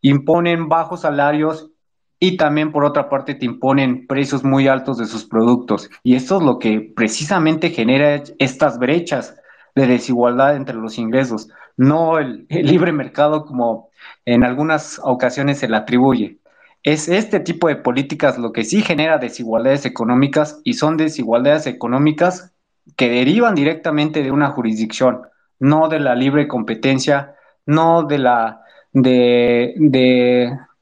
[0.01, 1.71] imponen bajos salarios
[2.19, 5.89] y también por otra parte te imponen precios muy altos de sus productos.
[6.03, 9.35] Y esto es lo que precisamente genera estas brechas
[9.75, 13.89] de desigualdad entre los ingresos, no el, libre mercado como
[14.25, 16.37] en algunas ocasiones se le atribuye.
[16.83, 22.53] Es este tipo de políticas lo que sí genera desigualdades económicas y son desigualdades económicas
[22.97, 25.21] que derivan directamente de una jurisdicción,
[25.59, 27.35] no de la libre competencia,
[27.65, 28.60] no de la
[28.93, 29.73] de,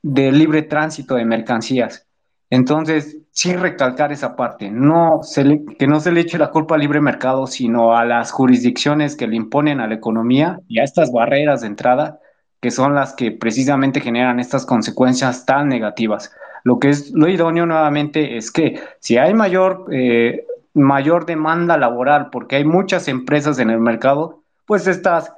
[0.02, 2.08] de, libre tránsito de mercancías.
[2.50, 6.82] Entonces, sí recalcar esa parte, no se que no se le eche la culpa al
[6.82, 11.12] libre mercado, sino a las jurisdicciones que le imponen a la economía y a estas
[11.12, 12.20] barreras de entrada,
[12.60, 16.32] que son las que precisamente generan estas consecuencias tan negativas.
[16.64, 22.30] Lo que es lo idóneo nuevamente es que si hay mayor, eh, mayor demanda laboral,
[22.32, 25.32] porque hay muchas empresas en el mercado, pues estas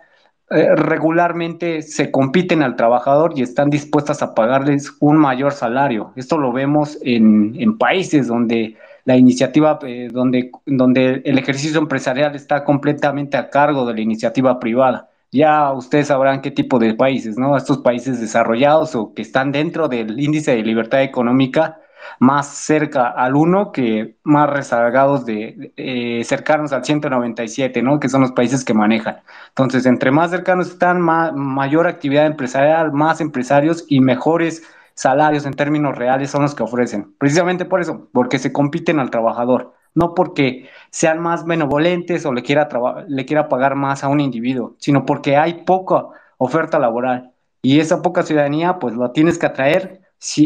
[0.54, 6.12] eh, regularmente se compiten al trabajador y están dispuestas a pagarles un mayor salario.
[6.18, 8.76] Esto lo vemos en, países donde
[9.06, 14.60] la iniciativa eh, donde, donde el ejercicio empresarial está completamente a cargo de la iniciativa
[14.60, 15.10] privada.
[15.32, 17.56] Ya ustedes sabrán qué tipo de países, ¿no?
[17.56, 21.80] Estos países desarrollados o que están dentro del índice de libertad económica
[22.20, 27.99] más cerca al 1 que más rezagados de eh, cercanos al 197, ¿no?
[27.99, 29.18] Que son los países que manejan.
[29.49, 35.97] Entonces, entre más cercanos están, mayor actividad empresarial, más empresarios y mejores salarios en términos
[35.97, 37.14] reales son los que ofrecen.
[37.18, 42.43] Precisamente por eso, porque se compiten al trabajador, no porque sean más benevolentes o le
[42.43, 42.68] quiera,
[43.08, 46.06] le quiera pagar más a un individuo, sino porque hay poca
[46.38, 47.32] oferta laboral.
[47.62, 50.01] Y esa poca ciudadanía, pues lo tienes que atraer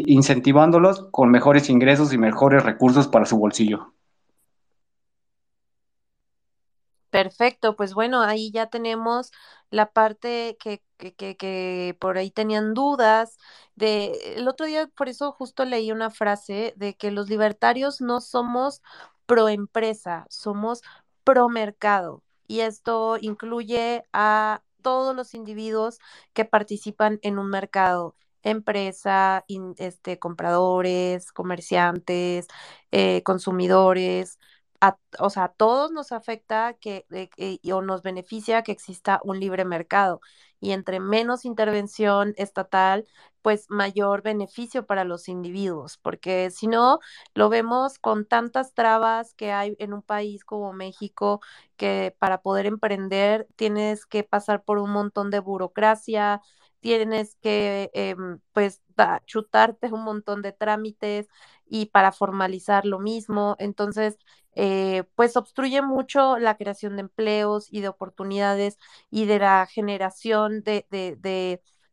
[0.05, 3.93] incentivándolos con mejores ingresos y mejores recursos para su bolsillo.
[7.09, 9.32] Perfecto, pues bueno, ahí ya tenemos
[9.69, 13.38] la parte que, que, que, que, por ahí tenían dudas.
[13.76, 18.19] De, el otro día, por eso justo leí una frase de que los libertarios no
[18.19, 18.82] somos
[19.26, 20.82] pro empresa, somos
[21.23, 22.21] pro mercado.
[22.47, 25.99] Y esto incluye a todos los individuos
[26.34, 28.15] que participan en un mercado
[28.46, 29.46] empresa,
[29.78, 32.48] este, compradores, comerciantes,
[32.91, 34.39] eh, consumidores,
[35.20, 37.06] o sea, a todos nos afecta que,
[37.74, 40.22] o nos beneficia que exista un libre mercado.
[40.60, 43.06] Y entre menos intervención estatal,
[43.41, 47.00] pues mayor beneficio para los individuos, porque si no,
[47.36, 51.41] lo vemos con tantas trabas que hay en un país como México,
[51.78, 56.41] que para poder emprender tienes que pasar por un montón de burocracia,
[56.86, 58.83] tienes que em, pues
[59.25, 61.27] chutarte un montón de trámites
[61.65, 63.55] y para formalizar lo mismo.
[63.57, 64.17] Entonces,
[64.53, 68.77] eh, pues obstruye mucho la creación de empleos y de oportunidades
[69.09, 71.17] y de la generación de, de,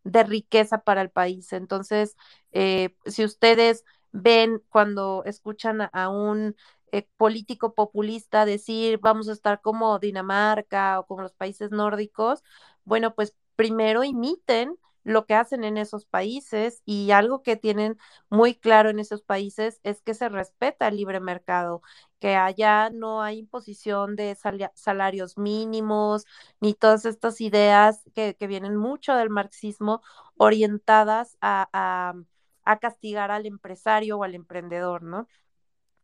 [0.05, 1.53] de, riqueza para el país.
[1.55, 2.15] Entonces,
[2.53, 6.55] eh, si ustedes ven cuando escuchan a, un
[6.93, 12.43] eh, político populista decir vamos a estar como Dinamarca o como los países nórdicos,
[12.85, 17.99] bueno, pues primero imiten lo que hacen en esos países y algo que tienen
[18.31, 21.83] muy claro en esos países es que se respeta el libre mercado,
[22.21, 24.37] que allá no hay imposición de
[24.75, 26.25] salarios mínimos
[26.61, 30.03] ni todas estas ideas que, vienen mucho del marxismo
[30.37, 32.15] orientadas a,
[32.65, 35.27] a castigar al empresario o al emprendedor, ¿no?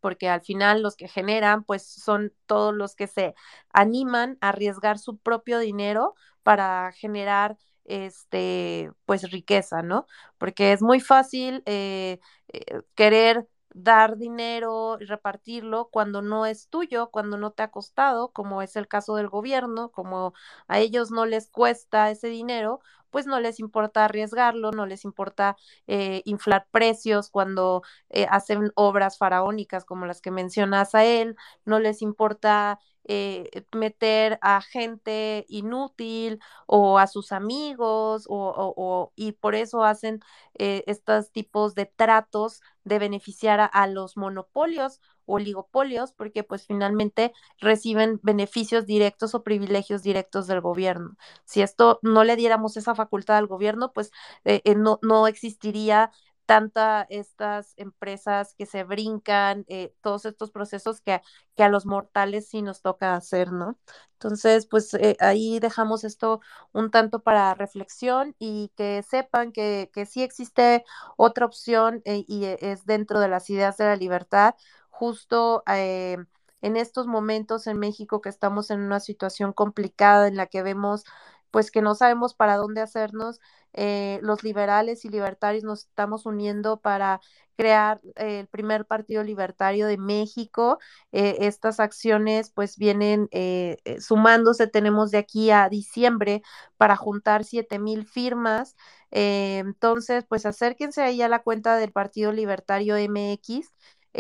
[0.01, 3.35] porque al final los que generan pues son todos los que se
[3.73, 6.15] animan a arriesgar su propio dinero
[6.49, 10.07] para generar este, pues riqueza, ¿no?
[10.39, 12.21] Porque es muy fácil eh,
[12.53, 18.31] eh, querer dar dinero y repartirlo cuando no es tuyo, cuando no te ha costado,
[18.33, 20.33] como es el caso del gobierno, como
[20.69, 22.81] a ellos no les cuesta ese dinero,
[23.11, 25.57] pues no les importa arriesgarlo, no les importa
[25.87, 27.83] eh, inflar precios cuando
[28.31, 32.79] hacen obras faraónicas como las que mencionas a él, no les importa
[33.11, 40.21] eh, meter a gente inútil o a sus amigos o, y por eso hacen
[40.59, 48.20] eh, estos tipos de tratos de beneficiar a, los monopolios oligopolios porque pues finalmente reciben
[48.22, 51.16] beneficios directos o privilegios directos del gobierno.
[51.45, 54.11] Si esto no le diéramos esa facultad al gobierno, pues
[54.45, 56.11] eh, no, no existiría
[56.49, 61.20] tanta estas empresas que se brincan, eh, todos estos procesos que,
[61.57, 63.79] que, a los mortales sí nos toca hacer, ¿no?
[64.14, 66.41] Entonces, pues eh, ahí dejamos esto
[66.72, 70.87] un tanto para reflexión y que sepan que, que sí existe
[71.18, 74.55] otra opción eh, y es dentro de las ideas de la libertad,
[74.91, 80.62] justo en estos momentos en México que estamos en una situación complicada en la que
[80.62, 81.05] vemos
[81.51, 83.41] pues que no sabemos para dónde hacernos,
[83.72, 87.20] eh, los liberales y libertarios nos estamos uniendo para
[87.57, 90.78] crear el primer partido libertario de México.
[91.12, 96.43] Eh, estas acciones pues vienen eh, sumándose, tenemos de aquí a diciembre
[96.76, 98.76] para juntar siete mil firmas.
[99.11, 103.70] entonces, pues acérquense ahí a la cuenta del Partido Libertario MX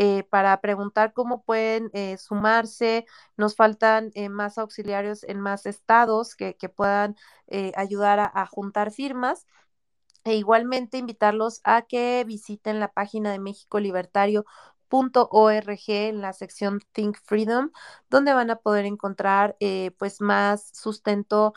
[0.00, 3.04] eh, para preguntar cómo pueden eh, sumarse.
[3.36, 7.16] Nos faltan eh, más auxiliarios en más estados que, puedan
[7.74, 9.46] ayudar a, juntar firmas.
[10.24, 14.44] E igualmente invitarlos a que visiten la página de México Libertario
[14.90, 17.70] en la sección Think Freedom,
[18.08, 19.56] donde van a poder encontrar
[19.98, 21.54] pues más sustento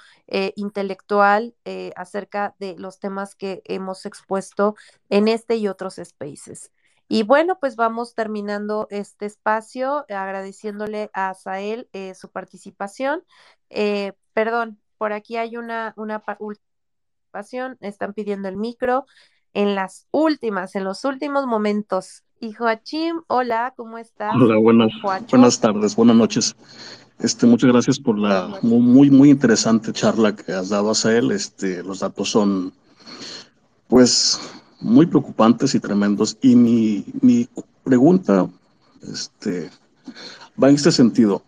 [0.56, 1.56] intelectual
[1.96, 4.76] acerca de los temas que hemos expuesto
[5.10, 6.72] en este y otros spaces.
[7.14, 13.22] Y bueno, pues vamos terminando este espacio agradeciéndole a Sael eh, su participación.
[13.70, 19.06] Eh, perdón, por aquí hay una, una participación, están pidiendo el micro.
[19.52, 24.34] En las últimas, en los últimos momentos, Y Joachim, hola, ¿cómo estás?
[24.34, 24.94] Hola, buenas,
[25.30, 26.56] buenas tardes, buenas noches.
[27.20, 31.34] Este, muchas gracias por la muy, muy interesante charla que has dado a él.
[31.34, 32.72] Este, los datos son,
[33.90, 34.40] pues,
[34.82, 36.38] muy preocupantes y tremendos.
[36.42, 37.48] Y mi, mi
[37.84, 38.50] pregunta,
[39.02, 39.70] este,
[40.62, 41.44] va en este sentido.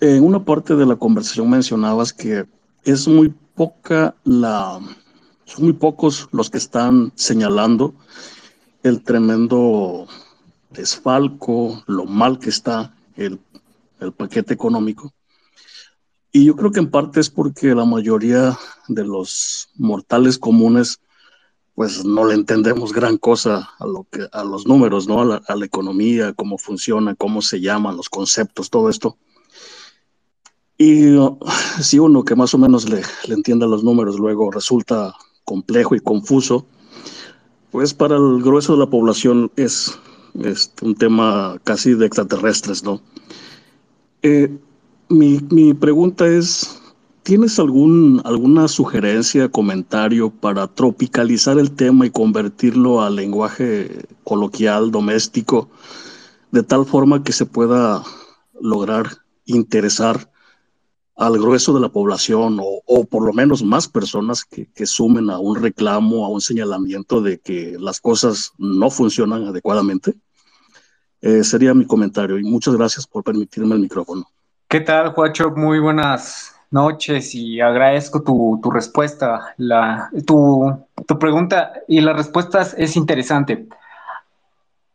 [0.00, 2.46] En una parte de la conversación mencionabas que
[2.84, 4.78] es muy poca la,
[5.44, 7.94] son muy pocos los que están señalando
[8.82, 10.06] el tremendo
[10.70, 13.40] desfalco, lo mal que está el,
[14.00, 15.12] el paquete económico.
[16.30, 18.56] Y yo creo que en parte es porque la mayoría
[18.86, 21.00] de los mortales comunes
[21.78, 25.20] pues no le entendemos gran cosa a, lo que, a los números, ¿no?
[25.20, 29.16] A la, economía, cómo funciona, cómo se llaman, los conceptos, todo esto.
[30.76, 31.14] Y
[31.80, 35.14] si uno que más o menos le, le entienda los números luego resulta
[35.44, 36.66] complejo y confuso,
[37.70, 39.96] pues para el grueso de la población es,
[40.42, 43.00] es un tema casi de extraterrestres, ¿no?
[44.22, 44.52] Eh,
[45.08, 46.77] mi, mi, pregunta es,
[47.28, 55.68] ¿tienes algún, alguna sugerencia, comentario para tropicalizar el tema y convertirlo a lenguaje coloquial, doméstico,
[56.52, 58.02] de tal forma que se pueda
[58.58, 59.08] lograr
[59.44, 60.32] interesar
[61.16, 65.28] al grueso de la población o, o por lo menos más personas que, que, sumen
[65.28, 70.14] a un reclamo, a un señalamiento de que las cosas no funcionan adecuadamente?
[71.20, 74.26] Eh, sería mi comentario y muchas gracias por permitirme el micrófono.
[74.66, 75.50] ¿Qué tal, Juacho?
[75.50, 79.54] Muy buenas noches y agradezco tu, tu respuesta.
[79.56, 83.66] La, tu, tu pregunta y la respuesta es interesante.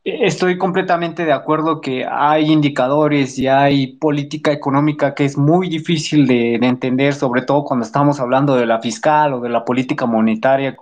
[0.06, 6.28] Estoy completamente de acuerdo que hay indicadores y hay política económica que es muy difícil
[6.28, 10.06] de, de, entender, sobre todo cuando estamos hablando de la fiscal o de la política
[10.06, 10.76] monetaria,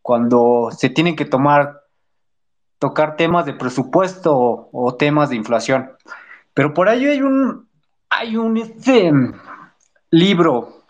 [0.00, 1.82] cuando se tienen que tomar,
[2.78, 5.90] tocar temas de presupuesto o, temas de inflación.
[6.54, 7.66] Pero por ello hay un,
[8.10, 9.10] hay un este,
[10.12, 10.84] libro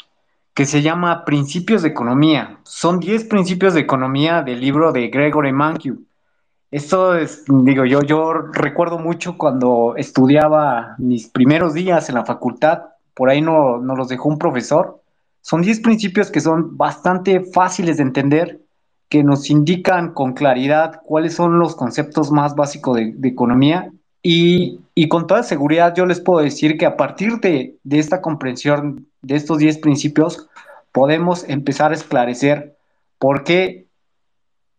[0.52, 2.58] que se llama Principios de Economía.
[2.64, 5.96] Son 10 principios de economía del libro de Gregory Mankiw
[6.72, 12.84] esto es, digo, yo, yo recuerdo mucho cuando estudiaba mis primeros días en la facultad,
[13.14, 15.02] por ahí no, nos los dejó un profesor.
[15.42, 18.62] Son 10 principios que son bastante fáciles de entender,
[19.10, 23.92] que nos indican con claridad cuáles son los conceptos más básicos de, de economía
[24.22, 28.20] y, y, con toda seguridad yo les puedo decir que a partir de, de esta
[28.20, 30.48] comprensión de estos 10 principios
[30.92, 32.76] podemos empezar a esclarecer
[33.18, 33.86] por qué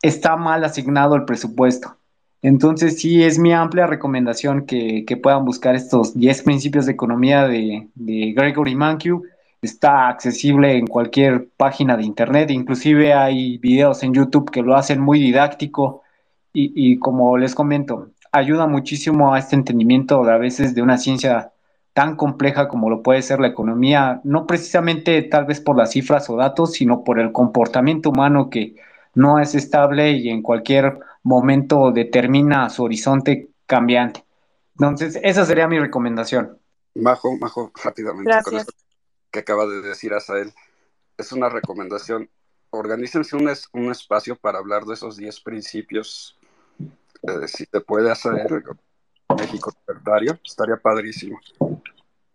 [0.02, 1.98] está mal asignado el presupuesto.
[2.42, 7.48] Entonces sí es mi amplia recomendación que, que puedan buscar estos 10 principios de economía
[7.48, 9.24] de, de, Gregory Mankiw.
[9.62, 15.00] Está accesible en cualquier página de internet, inclusive hay videos en YouTube que lo hacen
[15.00, 16.02] muy didáctico
[16.52, 20.98] y, y como les comento, ayuda muchísimo a este entendimiento de a veces de una
[20.98, 21.54] ciencia
[21.94, 26.30] tan compleja como lo puede ser la economía, no precisamente tal vez por las cifras
[26.30, 28.76] o datos, sino por el comportamiento humano que,
[29.16, 34.24] no es estable y en cualquier momento determina su horizonte cambiante.
[34.78, 36.58] Entonces, esa sería mi recomendación.
[36.96, 38.46] Majo, Majo, rápidamente Gracias.
[38.46, 38.74] con esto
[39.32, 40.54] que acaba de decir Asael,
[41.18, 42.30] es una recomendación.
[42.70, 46.38] Organícense un, es, un espacio para hablar de esos 10 principios.
[47.24, 48.34] Eh, si se puede hacer
[49.38, 51.40] México libertario, estaría padrísimo.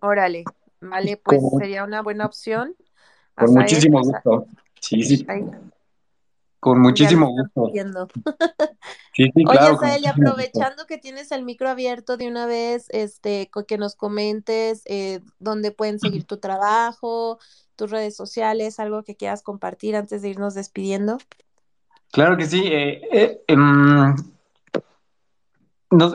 [0.00, 0.44] Órale,
[0.80, 2.74] vale, pues sería una buena opción.
[3.34, 4.46] Con muchísimo gusto.
[4.80, 5.26] Sí, sí.
[5.28, 5.44] Ahí.
[6.60, 7.70] Con muchísimo gusto.
[9.14, 13.50] Sí, sí, claro, Oye, Sael, aprovechando que tienes el micro abierto de una vez, este,
[13.66, 17.38] que nos comentes eh, dónde pueden seguir tu trabajo,
[17.76, 21.18] tus redes sociales, algo que quieras compartir antes de irnos despidiendo.
[22.10, 22.62] Claro que sí.
[22.64, 23.44] Eh, eh,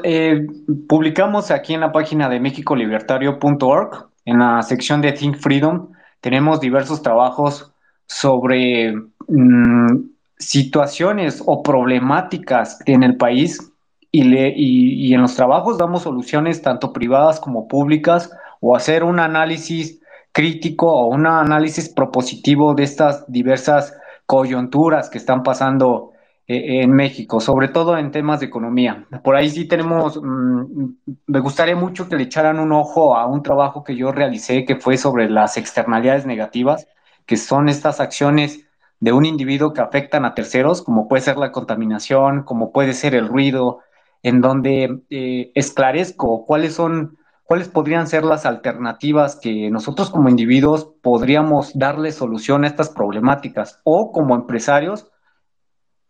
[0.04, 5.90] eh, nos, publicamos aquí en la página de mexicolibertario.org, en la sección de Think Freedom,
[6.22, 7.74] tenemos diversos trabajos
[8.06, 8.96] sobre
[9.28, 13.72] mmm, situaciones o problemáticas en el país
[14.12, 18.32] y, le, y, en los trabajos damos soluciones tanto privadas como públicas
[18.62, 20.00] o hacer un análisis
[20.32, 23.94] crítico o un análisis propositivo de estas diversas
[24.26, 26.13] coyunturas que están pasando eh,
[26.48, 29.08] en México, sobre todo en temas de economía.
[29.24, 30.86] Por ahí sí tenemos, mmm,
[31.28, 34.76] me gustaría mucho que le echaran un ojo a un trabajo que yo realicé que
[34.76, 36.88] fue sobre las externalidades negativas,
[37.26, 38.68] que son estas acciones
[39.00, 43.16] de un individuo que afectan a terceros, como puede ser la contaminación, como puede ser
[43.16, 43.80] el ruido,
[44.22, 50.90] en donde eh, esclarezco cuáles son, cuáles podrían ser las alternativas que nosotros como individuos
[51.02, 55.12] podríamos darle solución a estas problemáticas, o como empresarios,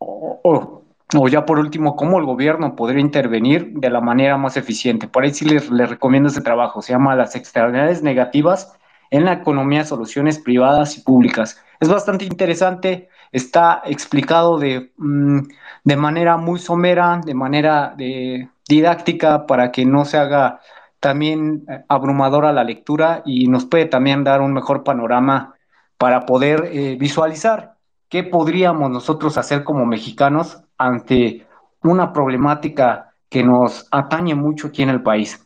[0.04, 0.82] o,
[1.28, 5.08] ya por último, cómo el gobierno podría intervenir de la manera más eficiente.
[5.08, 8.76] Por ahí sí les, recomiendo ese trabajo, se llama Las externalidades negativas
[9.10, 11.62] en la economía, soluciones privadas y públicas.
[11.78, 15.40] Es bastante interesante, está explicado de, mm,
[15.84, 20.60] de manera muy somera, de manera de, didáctica, para que no se haga
[21.00, 25.54] también eh, abrumadora la lectura y nos puede también dar un mejor panorama
[25.98, 27.73] para poder eh, visualizar
[28.08, 31.46] qué podríamos nosotros hacer como mexicanos ante
[31.82, 35.44] una problemática que nos atañe mucho aquí en el país.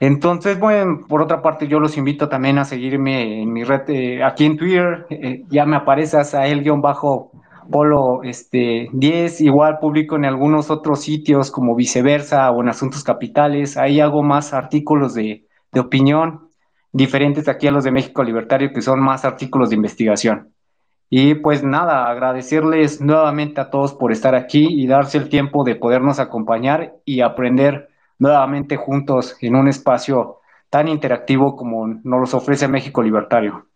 [0.00, 4.22] Entonces, bueno, por otra parte, yo los invito también a seguirme en mi red, eh,
[4.22, 7.32] aquí en Twitter, eh, ya me aparece a el-bajo
[7.70, 13.76] Polo este, 10, igual publico en algunos otros sitios como viceversa o en Asuntos Capitales,
[13.76, 16.48] ahí hago más artículos de, de opinión,
[16.92, 20.54] diferentes aquí a los de México Libertario, que son más artículos de investigación.
[21.10, 25.74] Y pues nada, agradecerles nuevamente a todos por estar aquí y darse el tiempo de
[25.74, 33.02] podernos acompañar y aprender nuevamente juntos en un espacio tan interactivo como nos ofrece México
[33.02, 33.66] Libertario.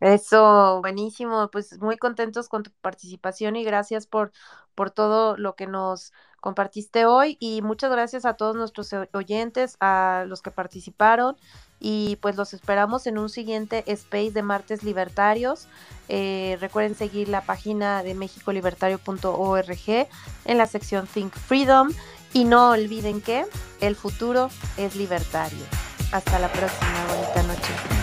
[0.00, 4.32] Eso, buenísimo, pues muy contentos con tu participación y gracias por,
[4.74, 7.36] por todo lo que nos compartiste hoy.
[7.38, 11.36] Y muchas gracias a todos nuestros oyentes, a los que participaron
[11.80, 15.66] y pues los esperamos en un siguiente space de martes libertarios.
[16.08, 20.08] Eh, recuerden seguir la página de mexicolibertario.org
[20.44, 21.88] en la sección Think Freedom
[22.32, 23.46] y no olviden que
[23.80, 25.64] el futuro es libertario.
[26.12, 27.99] Hasta la próxima, bonita noche.